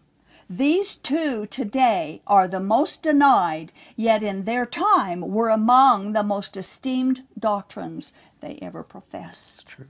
these 0.49 0.95
two 0.95 1.45
today 1.45 2.21
are 2.25 2.47
the 2.47 2.61
most 2.61 3.03
denied, 3.03 3.73
yet 3.97 4.23
in 4.23 4.45
their 4.45 4.65
time 4.65 5.19
were 5.19 5.49
among 5.49 6.13
the 6.13 6.23
most 6.23 6.55
esteemed 6.55 7.23
doctrines 7.37 8.13
they 8.39 8.57
ever 8.61 8.81
professed. 8.81 9.67
True. 9.67 9.87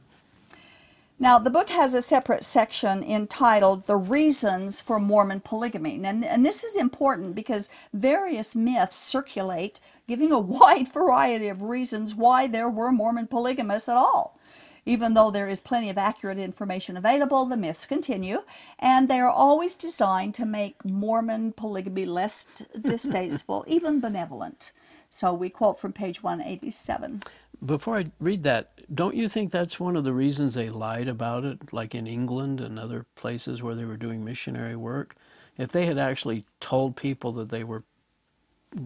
Now, 1.20 1.40
the 1.40 1.50
book 1.50 1.70
has 1.70 1.96
a 1.96 2.04
separate 2.04 2.44
section 2.44 3.02
entitled 3.02 3.88
The 3.88 3.96
Reasons 3.96 4.84
for 4.84 5.00
Mormon 5.00 5.40
Polygamy. 5.40 6.00
And, 6.04 6.24
and 6.24 6.46
this 6.46 6.64
is 6.64 6.78
important 6.78 7.34
because 7.34 7.72
various 7.92 8.56
myths 8.56 8.98
circulate 8.98 9.80
giving 10.08 10.32
a 10.32 10.40
wide 10.60 10.88
variety 10.88 11.48
of 11.48 11.64
reasons 11.64 12.14
why 12.14 12.46
there 12.46 12.70
were 12.70 12.92
Mormon 12.92 13.26
polygamists 13.26 13.90
at 13.90 13.96
all. 13.96 14.40
Even 14.86 15.16
though 15.16 15.32
there 15.32 15.50
is 15.50 15.60
plenty 15.60 15.90
of 15.90 15.98
accurate 15.98 16.38
information 16.38 16.96
available, 16.96 17.46
the 17.46 17.58
myths 17.58 17.88
continue, 17.88 18.44
and 18.78 19.10
they 19.10 19.20
are 19.20 19.30
always 19.30 19.74
designed 19.74 20.36
to 20.36 20.46
make 20.46 20.86
Mormon 20.86 21.52
polygamy 21.52 22.06
less 22.06 22.48
distasteful, 22.82 23.66
even 23.68 24.00
benevolent. 24.00 24.72
So 25.10 25.34
we 25.34 25.50
quote 25.50 25.80
from 25.80 25.94
page 25.94 26.22
187. 26.22 27.22
Before 27.66 27.98
I 27.98 28.06
read 28.20 28.44
that, 28.44 28.72
don't 28.94 29.16
you 29.16 29.28
think 29.28 29.52
that's 29.52 29.80
one 29.80 29.96
of 29.96 30.04
the 30.04 30.14
reasons 30.14 30.54
they 30.54 30.70
lied 30.70 31.08
about 31.08 31.44
it, 31.44 31.74
like 31.74 31.96
in 31.96 32.06
England 32.06 32.62
and 32.62 32.78
other 32.78 33.06
places 33.16 33.64
where 33.64 33.76
they 33.76 33.86
were 33.86 33.98
doing 33.98 34.24
missionary 34.24 34.76
work? 34.76 35.16
If 35.58 35.72
they 35.72 35.88
had 35.88 35.98
actually 35.98 36.46
told 36.60 36.96
people 36.96 37.32
that 37.34 37.50
they 37.50 37.64
were 37.64 37.84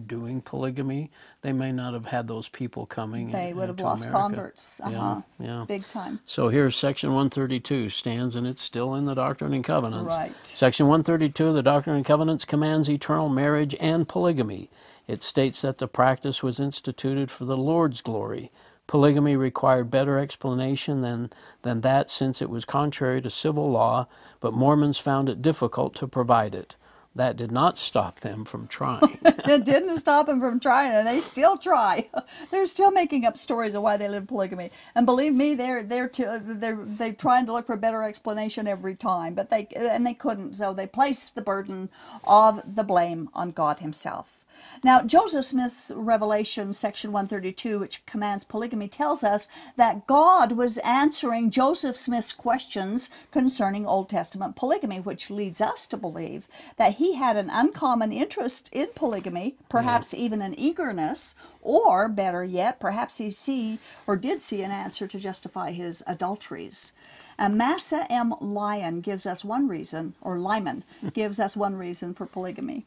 doing 0.06 0.40
polygamy, 0.40 1.10
they 1.42 1.52
may 1.52 1.72
not 1.72 1.92
have 1.92 2.06
had 2.06 2.28
those 2.28 2.48
people 2.48 2.86
coming. 2.86 3.30
They 3.30 3.50
in- 3.50 3.56
would 3.56 3.68
have 3.68 3.80
lost 3.80 4.06
America. 4.06 4.22
converts. 4.22 4.80
Uh-huh. 4.80 5.22
Yeah, 5.38 5.46
yeah. 5.46 5.64
Big 5.68 5.86
time. 5.88 6.20
So 6.24 6.48
here's 6.48 6.76
section 6.76 7.10
132 7.10 7.88
stands, 7.88 8.36
and 8.36 8.46
it's 8.46 8.62
still 8.62 8.94
in 8.94 9.04
the 9.04 9.14
Doctrine 9.14 9.52
and 9.52 9.64
Covenants. 9.64 10.14
Right. 10.14 10.32
Section 10.44 10.86
132 10.86 11.48
of 11.48 11.54
the 11.54 11.62
Doctrine 11.62 11.96
and 11.96 12.06
Covenants 12.06 12.44
commands 12.44 12.88
eternal 12.88 13.28
marriage 13.28 13.74
and 13.80 14.08
polygamy. 14.08 14.70
It 15.06 15.22
states 15.22 15.62
that 15.62 15.78
the 15.78 15.88
practice 15.88 16.42
was 16.42 16.60
instituted 16.60 17.30
for 17.30 17.44
the 17.44 17.56
Lord's 17.56 18.00
glory. 18.00 18.50
Polygamy 18.92 19.36
required 19.36 19.90
better 19.90 20.18
explanation 20.18 21.00
than, 21.00 21.30
than 21.62 21.80
that 21.80 22.10
since 22.10 22.42
it 22.42 22.50
was 22.50 22.66
contrary 22.66 23.22
to 23.22 23.30
civil 23.30 23.70
law, 23.70 24.06
but 24.38 24.52
Mormons 24.52 24.98
found 24.98 25.30
it 25.30 25.40
difficult 25.40 25.94
to 25.94 26.06
provide 26.06 26.54
it. 26.54 26.76
That 27.14 27.36
did 27.36 27.50
not 27.50 27.78
stop 27.78 28.20
them 28.20 28.44
from 28.44 28.66
trying. 28.66 29.18
it 29.24 29.64
didn't 29.64 29.96
stop 29.96 30.26
them 30.26 30.40
from 30.40 30.60
trying, 30.60 30.92
and 30.92 31.08
they 31.08 31.20
still 31.20 31.56
try. 31.56 32.10
They're 32.50 32.66
still 32.66 32.90
making 32.90 33.24
up 33.24 33.38
stories 33.38 33.72
of 33.72 33.82
why 33.82 33.96
they 33.96 34.10
live 34.10 34.26
polygamy. 34.26 34.70
And 34.94 35.06
believe 35.06 35.32
me, 35.32 35.54
they're 35.54 35.82
they're 35.82 36.08
to, 36.10 36.42
they're 36.44 36.76
they're 36.78 37.14
trying 37.14 37.46
to 37.46 37.52
look 37.54 37.66
for 37.66 37.72
a 37.72 37.78
better 37.78 38.02
explanation 38.02 38.68
every 38.68 38.94
time, 38.94 39.32
but 39.32 39.48
they 39.48 39.68
and 39.74 40.06
they 40.06 40.12
couldn't. 40.12 40.56
So 40.56 40.74
they 40.74 40.86
placed 40.86 41.34
the 41.34 41.40
burden 41.40 41.88
of 42.24 42.76
the 42.76 42.84
blame 42.84 43.30
on 43.32 43.52
God 43.52 43.78
Himself. 43.78 44.41
Now, 44.84 45.02
Joseph 45.02 45.46
Smith's 45.46 45.92
Revelation, 45.94 46.72
section 46.72 47.12
132, 47.12 47.78
which 47.78 48.04
commands 48.04 48.42
polygamy, 48.42 48.88
tells 48.88 49.22
us 49.22 49.48
that 49.76 50.08
God 50.08 50.52
was 50.52 50.78
answering 50.78 51.52
Joseph 51.52 51.96
Smith's 51.96 52.32
questions 52.32 53.08
concerning 53.30 53.86
Old 53.86 54.08
Testament 54.08 54.56
polygamy, 54.56 54.98
which 54.98 55.30
leads 55.30 55.60
us 55.60 55.86
to 55.86 55.96
believe 55.96 56.48
that 56.78 56.94
he 56.94 57.14
had 57.14 57.36
an 57.36 57.48
uncommon 57.48 58.10
interest 58.10 58.68
in 58.72 58.88
polygamy, 58.96 59.54
perhaps 59.68 60.14
even 60.14 60.42
an 60.42 60.58
eagerness, 60.58 61.36
or 61.60 62.08
better 62.08 62.42
yet, 62.42 62.80
perhaps 62.80 63.18
he 63.18 63.30
see 63.30 63.78
or 64.08 64.16
did 64.16 64.40
see 64.40 64.62
an 64.62 64.72
answer 64.72 65.06
to 65.06 65.18
justify 65.20 65.70
his 65.70 66.02
adulteries. 66.08 66.92
And 67.38 67.54
Amasa 67.54 68.10
M. 68.10 68.34
Lyon 68.40 69.00
gives 69.00 69.26
us 69.26 69.44
one 69.44 69.68
reason, 69.68 70.14
or 70.20 70.40
Lyman 70.40 70.82
gives 71.12 71.38
us 71.38 71.56
one 71.56 71.76
reason 71.76 72.14
for 72.14 72.26
polygamy. 72.26 72.84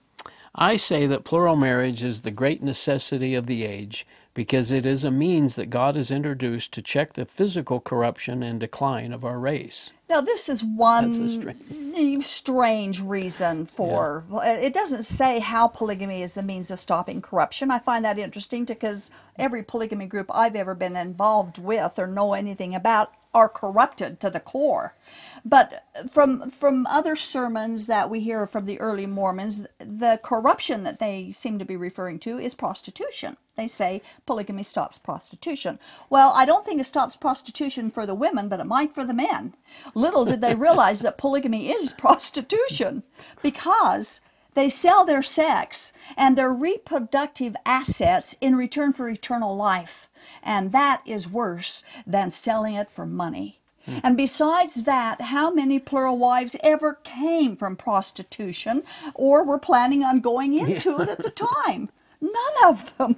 I 0.57 0.77
say 0.77 1.05
that 1.07 1.25
plural 1.25 1.57
marriage 1.57 2.01
is 2.01 2.21
the 2.21 2.31
great 2.31 2.63
necessity 2.63 3.35
of 3.35 3.45
the 3.45 3.65
age 3.65 4.07
because 4.33 4.71
it 4.71 4.85
is 4.85 5.03
a 5.03 5.11
means 5.11 5.55
that 5.55 5.69
God 5.69 5.95
has 5.95 6.11
introduced 6.11 6.73
to 6.73 6.81
check 6.81 7.13
the 7.13 7.25
physical 7.25 7.79
corruption 7.79 8.41
and 8.43 8.59
decline 8.59 9.13
of 9.13 9.23
our 9.25 9.39
race. 9.39 9.93
Now, 10.09 10.21
this 10.21 10.49
is 10.49 10.63
one 10.63 12.21
strange 12.21 13.01
reason 13.01 13.65
for 13.65 14.23
it. 14.43 14.73
Doesn't 14.73 15.03
say 15.03 15.39
how 15.39 15.67
polygamy 15.67 16.21
is 16.21 16.35
the 16.35 16.43
means 16.43 16.69
of 16.69 16.79
stopping 16.79 17.21
corruption. 17.21 17.71
I 17.71 17.79
find 17.79 18.05
that 18.05 18.17
interesting 18.17 18.65
because 18.65 19.09
every 19.37 19.63
polygamy 19.63 20.05
group 20.05 20.29
I've 20.33 20.55
ever 20.55 20.75
been 20.75 20.95
involved 20.95 21.57
with 21.57 21.97
or 21.97 22.07
know 22.07 22.33
anything 22.33 22.75
about 22.75 23.13
are 23.35 23.49
corrupted 23.49 24.19
to 24.21 24.29
the 24.29 24.39
core. 24.39 24.95
But 25.43 25.83
from 26.09 26.49
from 26.49 26.87
other 26.87 27.15
sermons 27.15 27.85
that 27.85 28.09
we 28.09 28.21
hear 28.21 28.47
from 28.47 28.65
the 28.65 28.79
early 28.79 29.05
Mormons, 29.05 29.67
the 29.77 30.19
corruption 30.23 30.83
that 30.83 30.99
they 30.99 31.31
seem 31.31 31.59
to 31.59 31.65
be 31.65 31.75
referring 31.75 32.17
to 32.19 32.39
is 32.39 32.55
prostitution. 32.55 33.35
They 33.55 33.67
say 33.67 34.01
polygamy 34.25 34.63
stops 34.63 34.97
prostitution. 34.97 35.79
Well, 36.09 36.31
I 36.33 36.45
don't 36.45 36.65
think 36.65 36.79
it 36.79 36.85
stops 36.85 37.17
prostitution 37.17 37.91
for 37.91 38.05
the 38.05 38.15
women, 38.15 38.47
but 38.47 38.61
it 38.61 38.65
might 38.65 38.93
for 38.93 39.03
the 39.03 39.13
men. 39.13 39.53
Little 39.93 40.25
did 40.25 40.41
they 40.41 40.55
realize 40.55 41.01
that 41.01 41.17
polygamy 41.17 41.69
is 41.69 41.91
prostitution 41.97 43.03
because 43.43 44.21
they 44.55 44.69
sell 44.69 45.05
their 45.05 45.21
sex 45.21 45.93
and 46.17 46.35
their 46.35 46.51
reproductive 46.51 47.55
assets 47.65 48.35
in 48.41 48.55
return 48.55 48.93
for 48.93 49.07
eternal 49.07 49.55
life. 49.55 50.09
And 50.41 50.71
that 50.71 51.01
is 51.05 51.29
worse 51.29 51.83
than 52.07 52.31
selling 52.31 52.73
it 52.73 52.89
for 52.89 53.05
money. 53.05 53.59
Hmm. 53.85 53.99
And 54.03 54.17
besides 54.17 54.83
that, 54.83 55.21
how 55.21 55.53
many 55.53 55.77
plural 55.77 56.17
wives 56.17 56.55
ever 56.63 56.95
came 57.03 57.55
from 57.55 57.75
prostitution 57.75 58.83
or 59.13 59.45
were 59.45 59.59
planning 59.59 60.03
on 60.03 60.19
going 60.21 60.53
into 60.57 60.99
it 60.99 61.09
at 61.09 61.19
the 61.19 61.29
time? 61.29 61.89
None 62.19 62.33
of 62.65 62.97
them. 62.97 63.17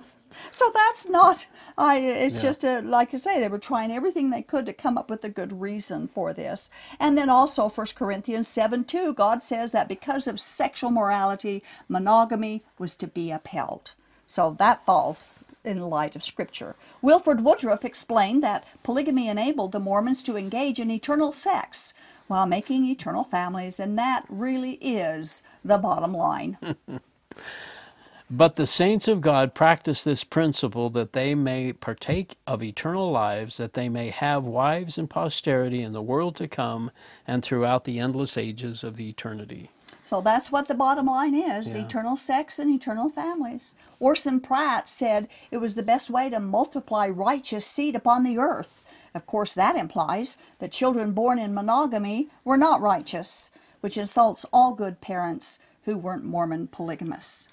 So 0.52 0.72
that's 0.74 1.08
not. 1.10 1.48
I. 1.78 1.98
It's 2.00 2.36
Yeah. 2.36 2.42
just 2.42 2.64
a, 2.64 2.82
like 2.82 3.14
I 3.14 3.18
say, 3.18 3.40
they 3.40 3.48
were 3.48 3.60
trying 3.60 3.92
everything 3.92 4.30
they 4.30 4.42
could 4.42 4.66
to 4.68 4.74
come 4.74 4.98
up 4.98 5.10
with 5.10 5.24
a 5.24 5.30
good 5.30 5.62
reason 5.62 6.08
for 6.08 6.34
this. 6.34 6.70
And 7.00 7.18
then 7.18 7.30
also, 7.30 7.70
1 7.70 7.88
Corinthians 7.96 8.48
seven 8.48 8.84
two, 8.84 9.14
God 9.14 9.44
says 9.44 9.72
that 9.74 9.88
because 9.88 10.28
of 10.28 10.40
sexual 10.40 10.92
morality, 10.92 11.64
monogamy 11.90 12.64
was 12.80 12.96
to 12.98 13.08
be 13.08 13.32
upheld. 13.32 13.94
So 14.26 14.52
that 14.60 14.86
falls 14.86 15.44
in 15.64 15.80
light 15.80 16.16
of 16.16 16.24
Scripture. 16.24 16.76
Wilford 17.02 17.42
Woodruff 17.44 17.86
explained 17.86 18.44
that 18.44 18.66
polygamy 18.84 19.28
enabled 19.30 19.72
the 19.74 19.80
Mormons 19.80 20.24
to 20.24 20.38
engage 20.38 20.80
in 20.80 20.92
eternal 20.92 21.32
sex 21.32 21.94
while 22.28 22.46
making 22.46 22.86
eternal 22.86 23.24
families, 23.24 23.80
and 23.80 23.98
that 23.98 24.26
really 24.30 24.74
is 24.76 25.44
the 25.66 25.78
bottom 25.78 26.14
line. 26.14 26.58
But 28.30 28.56
the 28.56 28.68
saints 28.68 29.08
of 29.08 29.22
God 29.22 29.54
practice 29.54 30.04
this 30.04 30.26
principle 30.26 30.90
that 30.90 31.14
they 31.14 31.34
may 31.34 31.72
partake 31.72 32.36
of 32.46 32.62
eternal 32.62 33.10
lives, 33.10 33.56
that 33.56 33.74
they 33.74 33.88
may 33.88 34.10
have 34.10 34.46
wives 34.46 34.98
and 34.98 35.10
posterity 35.10 35.82
in 35.82 35.94
the 35.94 36.02
world 36.02 36.36
to 36.38 36.48
come 36.48 36.92
and 37.26 37.42
throughout 37.42 37.86
the 37.86 38.00
endless 38.00 38.38
ages 38.38 38.84
of 38.84 38.98
the 38.98 39.08
eternity. 39.08 39.72
So 40.04 40.20
that's 40.20 40.52
what 40.52 40.68
the 40.68 40.76
bottom 40.76 41.06
line 41.06 41.36
is 41.36 41.74
Yeah. 41.74 41.84
eternal 41.84 42.18
sex 42.18 42.60
and 42.60 42.70
eternal 42.70 43.10
families. 43.10 43.76
Orson 44.00 44.42
Pratt 44.42 44.90
said 44.90 45.30
it 45.50 45.58
was 45.58 45.76
the 45.76 45.84
best 45.84 46.10
way 46.10 46.30
to 46.30 46.40
multiply 46.42 47.08
righteous 47.08 47.66
seed 47.66 47.96
upon 47.96 48.24
the 48.24 48.38
earth. 48.38 48.86
Of 49.16 49.26
course, 49.26 49.54
that 49.54 49.78
implies 49.78 50.38
that 50.60 50.74
children 50.74 51.14
born 51.14 51.40
in 51.40 51.54
monogamy 51.54 52.28
were 52.44 52.58
not 52.58 52.82
righteous, 52.82 53.52
which 53.80 53.98
insults 53.98 54.46
all 54.52 54.74
good 54.74 55.00
parents 55.00 55.60
who 55.86 55.98
weren't 55.98 56.26
Mormon 56.26 56.68
polygamists. 56.68 57.48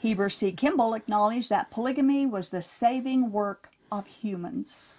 Heber 0.00 0.30
C. 0.30 0.50
Kimball 0.50 0.94
acknowledged 0.94 1.50
that 1.50 1.70
polygamy 1.70 2.24
was 2.24 2.50
the 2.50 2.62
saving 2.62 3.32
work 3.32 3.70
of 3.92 4.06
humans. 4.06 4.94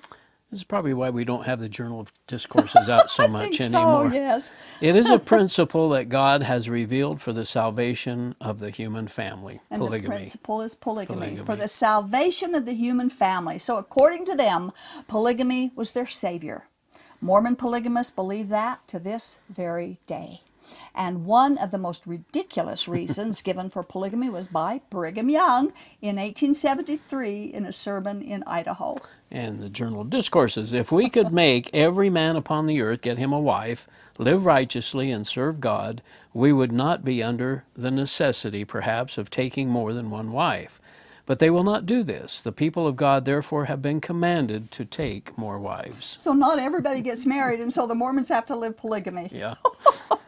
This 0.51 0.59
is 0.59 0.63
probably 0.63 0.93
why 0.93 1.09
we 1.09 1.23
don't 1.23 1.45
have 1.45 1.59
the 1.59 1.69
Journal 1.69 2.01
of 2.01 2.11
Discourses 2.27 2.87
out 2.87 3.09
so 3.09 3.23
I 3.27 3.27
much 3.27 3.57
so, 3.57 3.63
anymore. 3.63 4.13
yes. 4.13 4.55
It 4.79 4.95
is 4.95 5.09
a 5.09 5.17
principle 5.17 5.89
that 5.89 6.09
God 6.09 6.43
has 6.43 6.69
revealed 6.69 7.19
for 7.19 7.33
the 7.33 7.45
salvation 7.45 8.35
of 8.39 8.59
the 8.59 8.69
human 8.69 9.07
family. 9.07 9.61
And 9.71 9.81
the 9.81 10.01
principle 10.01 10.61
is 10.61 10.75
polygamy, 10.75 11.17
Polygamy. 11.19 11.45
for 11.45 11.55
the 11.55 11.69
salvation 11.69 12.53
of 12.53 12.65
the 12.65 12.73
human 12.73 13.09
family. 13.09 13.57
So, 13.57 13.77
according 13.77 14.25
to 14.25 14.35
them, 14.35 14.71
polygamy 15.07 15.71
was 15.73 15.93
their 15.93 16.05
savior. 16.05 16.67
Mormon 17.21 17.55
polygamists 17.55 18.13
believe 18.13 18.49
that 18.49 18.87
to 18.89 18.99
this 18.99 19.39
very 19.49 19.99
day. 20.05 20.41
And 20.95 21.25
one 21.25 21.57
of 21.57 21.71
the 21.71 21.77
most 21.77 22.05
ridiculous 22.05 22.87
reasons 22.87 23.41
given 23.43 23.69
for 23.69 23.83
polygamy 23.83 24.29
was 24.29 24.47
by 24.47 24.81
Brigham 24.89 25.29
Young 25.29 25.67
in 26.01 26.17
1873 26.17 27.45
in 27.45 27.65
a 27.65 27.73
sermon 27.73 28.21
in 28.21 28.43
Idaho. 28.45 28.97
and 29.33 29.61
the 29.61 29.69
Journal 29.69 30.01
of 30.01 30.09
Discourses. 30.09 30.73
If 30.73 30.91
we 30.91 31.09
could 31.09 31.31
make 31.31 31.69
every 31.73 32.09
man 32.09 32.35
upon 32.35 32.65
the 32.65 32.81
earth 32.81 33.01
get 33.01 33.17
him 33.17 33.31
a 33.31 33.39
wife, 33.39 33.87
live 34.17 34.45
righteously, 34.45 35.09
and 35.09 35.25
serve 35.25 35.61
God, 35.61 36.01
we 36.33 36.51
would 36.51 36.71
not 36.73 37.05
be 37.05 37.23
under 37.23 37.63
the 37.73 37.91
necessity, 37.91 38.65
perhaps, 38.65 39.17
of 39.17 39.29
taking 39.29 39.69
more 39.69 39.93
than 39.93 40.09
one 40.11 40.31
wife. 40.33 40.81
But 41.25 41.39
they 41.39 41.49
will 41.49 41.63
not 41.63 41.85
do 41.85 42.03
this. 42.03 42.41
The 42.41 42.51
people 42.51 42.85
of 42.87 42.97
God, 42.97 43.23
therefore, 43.23 43.65
have 43.65 43.81
been 43.81 44.01
commanded 44.01 44.69
to 44.71 44.83
take 44.83 45.37
more 45.37 45.59
wives. 45.59 46.05
So, 46.07 46.33
not 46.33 46.59
everybody 46.59 46.99
gets 47.01 47.25
married, 47.25 47.61
and 47.61 47.71
so 47.71 47.87
the 47.87 47.95
Mormons 47.95 48.29
have 48.29 48.45
to 48.47 48.55
live 48.55 48.75
polygamy. 48.75 49.29
Yeah. 49.31 49.55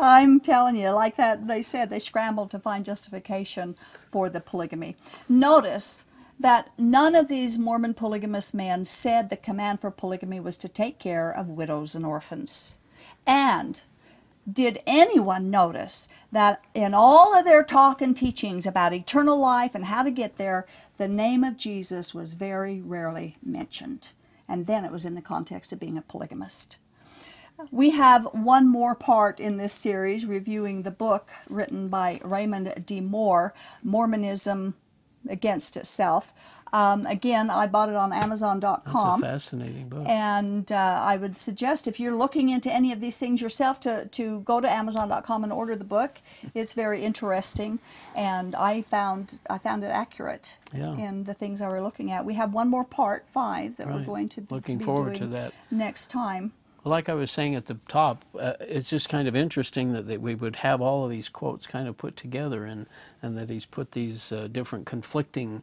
I'm 0.00 0.40
telling 0.40 0.76
you, 0.76 0.90
like 0.90 1.16
that, 1.16 1.46
they 1.46 1.62
said 1.62 1.90
they 1.90 1.98
scrambled 1.98 2.50
to 2.50 2.58
find 2.58 2.84
justification 2.84 3.76
for 4.02 4.28
the 4.28 4.40
polygamy. 4.40 4.96
Notice 5.28 6.04
that 6.38 6.70
none 6.78 7.14
of 7.14 7.28
these 7.28 7.58
Mormon 7.58 7.92
polygamous 7.92 8.54
men 8.54 8.86
said 8.86 9.28
the 9.28 9.36
command 9.36 9.80
for 9.80 9.90
polygamy 9.90 10.40
was 10.40 10.56
to 10.56 10.68
take 10.68 10.98
care 10.98 11.30
of 11.30 11.50
widows 11.50 11.94
and 11.94 12.06
orphans. 12.06 12.78
And 13.26 13.82
did 14.50 14.82
anyone 14.86 15.50
notice 15.50 16.08
that 16.32 16.64
in 16.74 16.94
all 16.94 17.38
of 17.38 17.44
their 17.44 17.62
talk 17.62 18.00
and 18.00 18.16
teachings 18.16 18.66
about 18.66 18.94
eternal 18.94 19.38
life 19.38 19.74
and 19.74 19.84
how 19.84 20.02
to 20.02 20.10
get 20.10 20.38
there, 20.38 20.66
the 20.96 21.08
name 21.08 21.44
of 21.44 21.58
Jesus 21.58 22.14
was 22.14 22.34
very 22.34 22.80
rarely 22.80 23.36
mentioned? 23.44 24.08
And 24.48 24.66
then 24.66 24.84
it 24.84 24.90
was 24.92 25.04
in 25.04 25.14
the 25.14 25.22
context 25.22 25.72
of 25.72 25.78
being 25.78 25.98
a 25.98 26.02
polygamist. 26.02 26.78
We 27.70 27.90
have 27.90 28.24
one 28.32 28.68
more 28.68 28.94
part 28.94 29.40
in 29.40 29.56
this 29.56 29.74
series 29.74 30.26
reviewing 30.26 30.82
the 30.82 30.90
book 30.90 31.30
written 31.48 31.88
by 31.88 32.20
Raymond 32.24 32.84
D. 32.86 33.00
Moore, 33.00 33.54
Mormonism 33.82 34.74
Against 35.28 35.76
Itself. 35.76 36.32
Um, 36.72 37.04
again, 37.06 37.50
I 37.50 37.66
bought 37.66 37.88
it 37.88 37.96
on 37.96 38.12
Amazon.com. 38.12 39.20
That's 39.20 39.48
a 39.48 39.50
fascinating 39.56 39.88
book. 39.88 40.06
And 40.08 40.70
uh, 40.70 41.00
I 41.02 41.16
would 41.16 41.36
suggest 41.36 41.88
if 41.88 41.98
you're 41.98 42.14
looking 42.14 42.48
into 42.48 42.72
any 42.72 42.92
of 42.92 43.00
these 43.00 43.18
things 43.18 43.42
yourself 43.42 43.80
to, 43.80 44.06
to 44.06 44.40
go 44.42 44.60
to 44.60 44.70
Amazon.com 44.70 45.42
and 45.42 45.52
order 45.52 45.74
the 45.74 45.84
book. 45.84 46.20
It's 46.54 46.74
very 46.74 47.02
interesting, 47.04 47.80
and 48.14 48.54
I 48.54 48.82
found 48.82 49.40
I 49.50 49.58
found 49.58 49.82
it 49.82 49.88
accurate 49.88 50.58
Yeah. 50.72 50.94
in 50.96 51.24
the 51.24 51.34
things 51.34 51.60
I 51.60 51.68
were 51.68 51.82
looking 51.82 52.12
at. 52.12 52.24
We 52.24 52.34
have 52.34 52.54
one 52.54 52.68
more 52.68 52.84
part 52.84 53.26
five 53.26 53.76
that 53.76 53.88
we're 53.88 54.04
going 54.04 54.28
to 54.30 54.40
be, 54.40 54.54
Looking 54.54 54.78
forward 54.78 55.16
to 55.16 55.26
that. 55.26 55.52
next 55.72 56.06
time. 56.08 56.52
Like 56.84 57.08
I 57.08 57.14
was 57.14 57.30
saying 57.30 57.54
at 57.54 57.66
the 57.66 57.78
top, 57.88 58.24
uh, 58.38 58.54
it's 58.60 58.90
just 58.90 59.08
kind 59.08 59.28
of 59.28 59.36
interesting 59.36 59.92
that, 59.92 60.06
that 60.08 60.20
we 60.20 60.34
would 60.34 60.56
have 60.56 60.80
all 60.80 61.04
of 61.04 61.10
these 61.10 61.28
quotes 61.28 61.66
kind 61.66 61.86
of 61.86 61.96
put 61.96 62.16
together 62.16 62.64
and, 62.64 62.86
and 63.22 63.36
that 63.36 63.50
he's 63.50 63.66
put 63.66 63.92
these 63.92 64.32
uh, 64.32 64.48
different 64.50 64.86
conflicting 64.86 65.62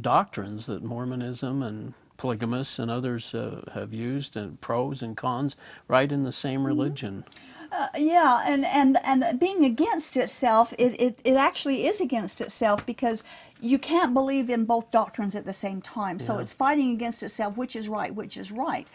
doctrines 0.00 0.66
that 0.66 0.82
Mormonism 0.82 1.62
and 1.62 1.94
polygamists 2.16 2.78
and 2.78 2.90
others 2.90 3.34
uh, 3.34 3.62
have 3.74 3.92
used 3.92 4.36
and 4.36 4.60
pros 4.60 5.02
and 5.02 5.16
cons 5.16 5.56
right 5.88 6.10
in 6.12 6.22
the 6.22 6.32
same 6.32 6.60
Mm-hmm. 6.60 7.53
Uh, 7.76 7.88
yeah, 7.98 8.44
and, 8.46 8.64
and, 8.66 8.96
and 9.04 9.40
being 9.40 9.64
against 9.64 10.16
itself, 10.16 10.72
it, 10.78 11.00
it, 11.00 11.18
it 11.24 11.34
actually 11.34 11.86
is 11.86 12.00
against 12.00 12.40
itself 12.40 12.86
because 12.86 13.24
you 13.60 13.80
can't 13.80 14.14
believe 14.14 14.48
in 14.48 14.64
both 14.64 14.92
doctrines 14.92 15.34
at 15.34 15.44
the 15.44 15.52
same 15.52 15.82
time. 15.82 16.20
So 16.20 16.38
it's 16.38 16.52
fighting 16.52 16.92
against 16.92 17.24
itself, 17.24 17.56
which 17.56 17.74
is 17.74 17.88
right, 17.88 18.14
which 18.14 18.36
is 18.36 18.52
right. 18.52 18.86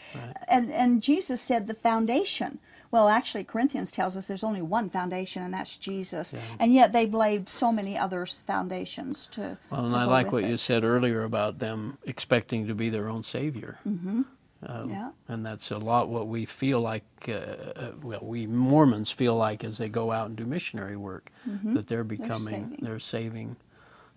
And, 0.48 0.72
and 0.72 1.04
Jesus 1.04 1.42
said 1.42 1.68
the 1.68 1.74
foundation. 1.74 2.60
Well, 2.92 3.10
actually, 3.10 3.44
Corinthians 3.44 3.92
tells 3.92 4.16
us 4.16 4.26
there's 4.28 4.44
only 4.44 4.62
one 4.62 4.90
foundation, 4.90 5.44
and 5.44 5.54
that's 5.54 5.76
Jesus. 5.76 6.34
And 6.58 6.74
yet 6.74 6.94
they've 6.94 7.14
laid 7.14 7.50
so 7.50 7.72
many 7.72 7.98
other 7.98 8.26
foundations 8.26 9.28
to. 9.28 9.58
Well, 9.70 9.86
and 9.86 9.94
to 9.94 10.00
I 10.00 10.06
like 10.06 10.32
what 10.32 10.46
it. 10.46 10.50
you 10.50 10.58
said 10.58 10.84
earlier 10.84 11.24
about 11.24 11.60
them 11.60 11.98
expecting 12.06 12.68
to 12.68 12.74
be 12.74 12.90
their 12.90 13.10
own 13.10 13.24
savior. 13.24 13.80
Mm-hmm. 13.88 14.22
Um, 14.66 14.90
Yeah. 14.90 15.12
And 15.28 15.46
that's 15.46 15.72
a 15.72 15.78
lot 15.78 16.10
what 16.10 16.28
we 16.28 16.46
feel 16.46 16.82
like, 16.82 17.06
uh, 17.28 17.32
uh, 17.34 17.92
well, 18.02 18.20
we 18.22 18.46
Mormons 18.48 19.10
feel 19.12 19.36
like 19.36 19.64
as 19.64 19.78
they 19.78 19.90
go 19.90 20.12
out 20.12 20.28
and 20.28 20.36
do 20.36 20.46
missionary 20.46 20.98
work, 20.98 21.32
that 21.64 21.88
they're 21.88 22.04
becoming, 22.04 22.38
saving. 22.40 22.80
they're 22.82 23.00
saving, 23.00 23.56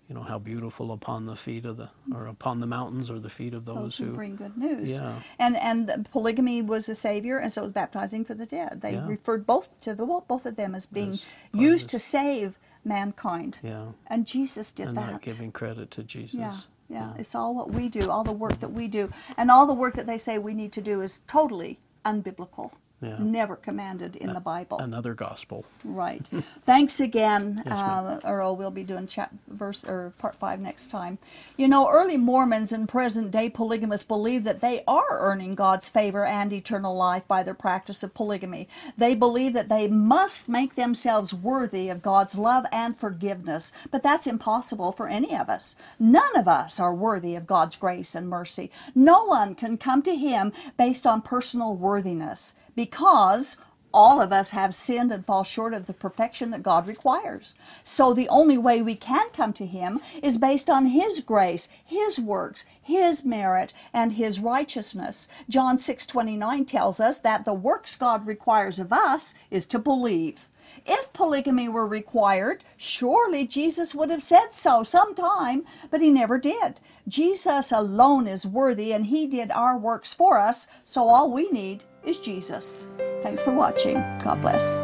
you 0.09 0.15
know, 0.15 0.21
how 0.23 0.37
beautiful 0.39 0.91
upon 0.91 1.27
the 1.27 1.37
feet 1.37 1.63
of 1.65 1.77
the, 1.77 1.89
or 2.13 2.27
upon 2.27 2.59
the 2.59 2.67
mountains 2.67 3.09
or 3.09 3.19
the 3.19 3.29
feet 3.29 3.53
of 3.53 3.63
those, 3.65 3.75
those 3.75 3.97
who 3.97 4.05
who, 4.07 4.15
bring 4.15 4.35
good 4.35 4.57
news. 4.57 4.99
Yeah. 4.99 5.19
And 5.39 5.55
and 5.55 5.87
the 5.87 6.05
polygamy 6.11 6.61
was 6.61 6.89
a 6.89 6.95
savior, 6.95 7.37
and 7.37 7.49
so 7.51 7.61
it 7.61 7.65
was 7.65 7.71
baptizing 7.71 8.25
for 8.25 8.33
the 8.33 8.45
dead. 8.45 8.81
They 8.81 8.93
Yeah. 8.95 9.07
referred 9.07 9.45
both 9.47 9.79
to 9.81 9.93
the 9.95 10.05
both 10.05 10.45
of 10.45 10.57
them 10.57 10.75
as 10.75 10.85
being 10.87 11.11
As 11.11 11.25
used 11.53 11.89
to 11.91 11.99
save 11.99 12.59
mankind. 12.83 13.59
yeah, 13.63 13.93
And 14.07 14.27
Jesus 14.27 14.73
did 14.73 14.89
and 14.89 14.97
that. 14.97 15.11
not 15.11 15.21
giving 15.21 15.53
credit 15.53 15.89
to 15.91 16.03
Jesus. 16.03 16.37
yeah, 16.37 16.57
yeah, 16.87 17.13
It's 17.17 17.33
all 17.35 17.55
what 17.55 17.71
we 17.71 17.89
do, 17.89 18.09
all 18.09 18.23
the 18.23 18.31
work 18.31 18.59
that 18.59 18.71
we 18.71 18.87
do, 18.87 19.11
and 19.37 19.49
all 19.49 19.65
the 19.65 19.73
work 19.73 19.95
that 19.95 20.05
they 20.05 20.17
say 20.17 20.37
we 20.37 20.53
need 20.53 20.71
to 20.73 20.81
do 20.81 21.01
is 21.01 21.21
totally 21.27 21.79
unbiblical. 22.05 22.71
Yeah. 23.03 23.17
Never 23.19 23.55
commanded 23.55 24.15
in 24.15 24.33
the 24.33 24.39
Bible. 24.39 24.79
Another 24.79 25.13
gospel. 25.13 25.65
Right. 25.83 26.27
Thanks 26.63 26.99
again, 26.99 27.61
Yes, 27.65 27.77
uh, 27.77 28.19
Earl. 28.23 28.55
We'll 28.55 28.71
be 28.71 28.83
doing 28.83 29.07
chat 29.07 29.31
verse 29.47 29.83
or 29.83 30.13
part 30.17 30.35
five 30.35 30.59
next 30.59 30.87
time. 30.87 31.17
You 31.57 31.67
know, 31.67 31.89
early 31.89 32.17
Mormons 32.17 32.71
and 32.71 32.87
present 32.87 33.31
day 33.31 33.49
polygamists 33.49 34.05
believe 34.07 34.43
that 34.43 34.61
they 34.61 34.83
are 34.87 35.19
earning 35.19 35.55
God's 35.55 35.89
favor 35.89 36.25
and 36.25 36.51
eternal 36.53 36.95
life 36.95 37.27
by 37.27 37.43
their 37.43 37.53
practice 37.53 38.03
of 38.03 38.13
polygamy. 38.13 38.67
They 38.97 39.15
believe 39.15 39.53
that 39.53 39.69
they 39.69 39.87
must 39.87 40.49
make 40.49 40.75
themselves 40.75 41.33
worthy 41.33 41.89
of 41.89 42.01
God's 42.01 42.37
love 42.37 42.65
and 42.71 42.95
forgiveness, 42.95 43.71
but 43.91 44.03
that's 44.03 44.27
impossible 44.27 44.91
for 44.91 45.07
any 45.07 45.35
of 45.35 45.49
us. 45.49 45.75
None 45.99 46.35
of 46.35 46.47
us 46.47 46.79
are 46.79 46.93
worthy 46.93 47.35
of 47.35 47.47
God's 47.47 47.75
grace 47.75 48.15
and 48.15 48.29
mercy. 48.29 48.71
No 48.95 49.25
one 49.25 49.55
can 49.55 49.77
come 49.77 50.01
to 50.03 50.15
Him 50.15 50.53
based 50.77 51.05
on 51.05 51.21
personal 51.21 51.75
worthiness 51.75 52.55
because 52.75 53.57
all 53.93 54.19
of 54.19 54.33
us 54.33 54.51
have 54.51 54.73
sinned 54.73 55.11
and 55.11 55.23
fall 55.23 55.43
short 55.43 55.73
of 55.73 55.85
the 55.85 55.93
perfection 55.93 56.49
that 56.49 56.63
God 56.63 56.87
requires. 56.87 57.53
So 57.83 58.11
the 58.13 58.27
only 58.27 58.57
way 58.57 58.81
we 58.81 58.95
can 58.95 59.29
come 59.29 59.53
to 59.53 59.67
Him 59.67 59.99
is 60.21 60.37
based 60.37 60.69
on 60.69 60.87
His 60.87 61.19
grace, 61.19 61.69
His 61.85 62.19
works, 62.19 62.65
His 62.81 63.23
merit, 63.23 63.71
and 63.93 64.13
His 64.13 64.39
righteousness. 64.39 65.29
John 65.47 65.77
6:29 65.77 66.65
tells 66.65 66.99
us 66.99 67.19
that 67.19 67.45
the 67.45 67.53
works 67.53 67.95
God 67.95 68.25
requires 68.25 68.79
of 68.79 68.91
us 68.91 69.35
is 69.51 69.67
to 69.67 69.79
believe. 69.79 70.49
If 70.85 71.13
polygamy 71.13 71.69
were 71.69 71.87
required, 71.87 72.63
surely 72.75 73.45
Jesus 73.45 73.93
would 73.93 74.09
have 74.09 74.23
said 74.23 74.47
so 74.51 74.81
sometime, 74.81 75.65
but 75.91 76.01
he 76.01 76.11
never 76.11 76.39
did. 76.39 76.79
Jesus 77.07 77.71
alone 77.71 78.27
is 78.27 78.47
worthy, 78.47 78.91
and 78.91 79.05
he 79.05 79.27
did 79.27 79.51
our 79.51 79.77
works 79.77 80.13
for 80.13 80.41
us, 80.41 80.67
so 80.83 81.07
all 81.07 81.31
we 81.31 81.49
need 81.51 81.83
is 82.03 82.19
Jesus. 82.19 82.89
Thanks 83.21 83.43
for 83.43 83.53
watching. 83.53 83.95
God 84.23 84.41
bless. 84.41 84.83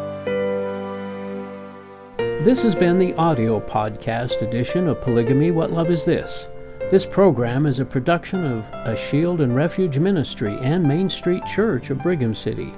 This 2.18 2.64
has 2.64 2.74
been 2.74 2.98
the 2.98 3.14
audio 3.16 3.60
podcast 3.60 4.42
edition 4.42 4.88
of 4.88 5.02
Polygamy 5.02 5.52
What 5.52 5.72
Love 5.72 5.90
Is 5.92 6.06
This? 6.06 6.48
This 6.90 7.06
program 7.06 7.66
is 7.66 7.80
a 7.80 7.86
production 7.86 8.46
of 8.46 8.70
A 8.88 8.96
Shield 8.96 9.42
and 9.42 9.56
Refuge 9.56 10.00
Ministry 10.00 10.58
and 10.62 10.82
Main 10.82 11.10
Street 11.10 11.46
Church 11.46 11.90
of 11.90 12.02
Brigham 12.02 12.34
City. 12.34 12.74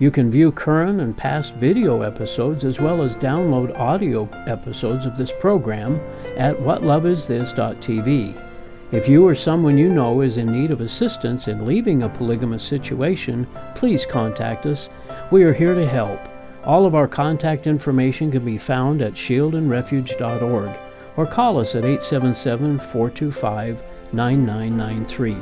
You 0.00 0.10
can 0.10 0.28
view 0.28 0.50
current 0.50 1.00
and 1.00 1.16
past 1.16 1.54
video 1.54 2.02
episodes 2.02 2.64
as 2.64 2.80
well 2.80 3.02
as 3.02 3.14
download 3.16 3.78
audio 3.78 4.28
episodes 4.46 5.06
of 5.06 5.16
this 5.16 5.32
program 5.40 6.00
at 6.36 6.56
whatloveisthis.tv. 6.56 8.53
If 8.92 9.08
you 9.08 9.26
or 9.26 9.34
someone 9.34 9.78
you 9.78 9.88
know 9.88 10.20
is 10.20 10.36
in 10.36 10.52
need 10.52 10.70
of 10.70 10.80
assistance 10.80 11.48
in 11.48 11.66
leaving 11.66 12.02
a 12.02 12.08
polygamous 12.08 12.62
situation, 12.62 13.46
please 13.74 14.06
contact 14.06 14.66
us. 14.66 14.88
We 15.30 15.42
are 15.44 15.54
here 15.54 15.74
to 15.74 15.86
help. 15.86 16.20
All 16.64 16.86
of 16.86 16.94
our 16.94 17.08
contact 17.08 17.66
information 17.66 18.30
can 18.30 18.44
be 18.44 18.58
found 18.58 19.02
at 19.02 19.14
shieldandrefuge.org 19.14 20.78
or 21.16 21.26
call 21.26 21.58
us 21.58 21.74
at 21.74 21.84
877 21.84 22.78
425 22.78 23.82
9993. 24.12 25.36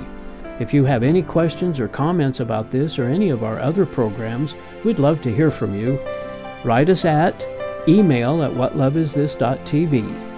If 0.61 0.73
you 0.73 0.85
have 0.85 1.03
any 1.03 1.23
questions 1.23 1.81
or 1.81 1.89
comments 1.89 2.41
about 2.41 2.71
this 2.71 2.99
or 2.99 3.05
any 3.05 3.31
of 3.31 3.43
our 3.43 3.59
other 3.59 3.85
programs, 3.85 4.55
we'd 4.85 4.99
love 4.99 5.21
to 5.23 5.35
hear 5.35 5.51
from 5.51 5.75
you. 5.75 5.99
Write 6.65 6.89
us 6.89 7.05
at 7.05 7.47
email 7.89 8.43
at 8.43 8.53
whatloveisthis.tv. 8.53 10.32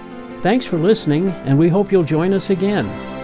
Thanks 0.45 0.67
for 0.67 0.77
listening, 0.77 1.29
and 1.45 1.57
we 1.57 1.69
hope 1.69 1.91
you'll 1.91 2.03
join 2.03 2.31
us 2.31 2.51
again. 2.51 3.14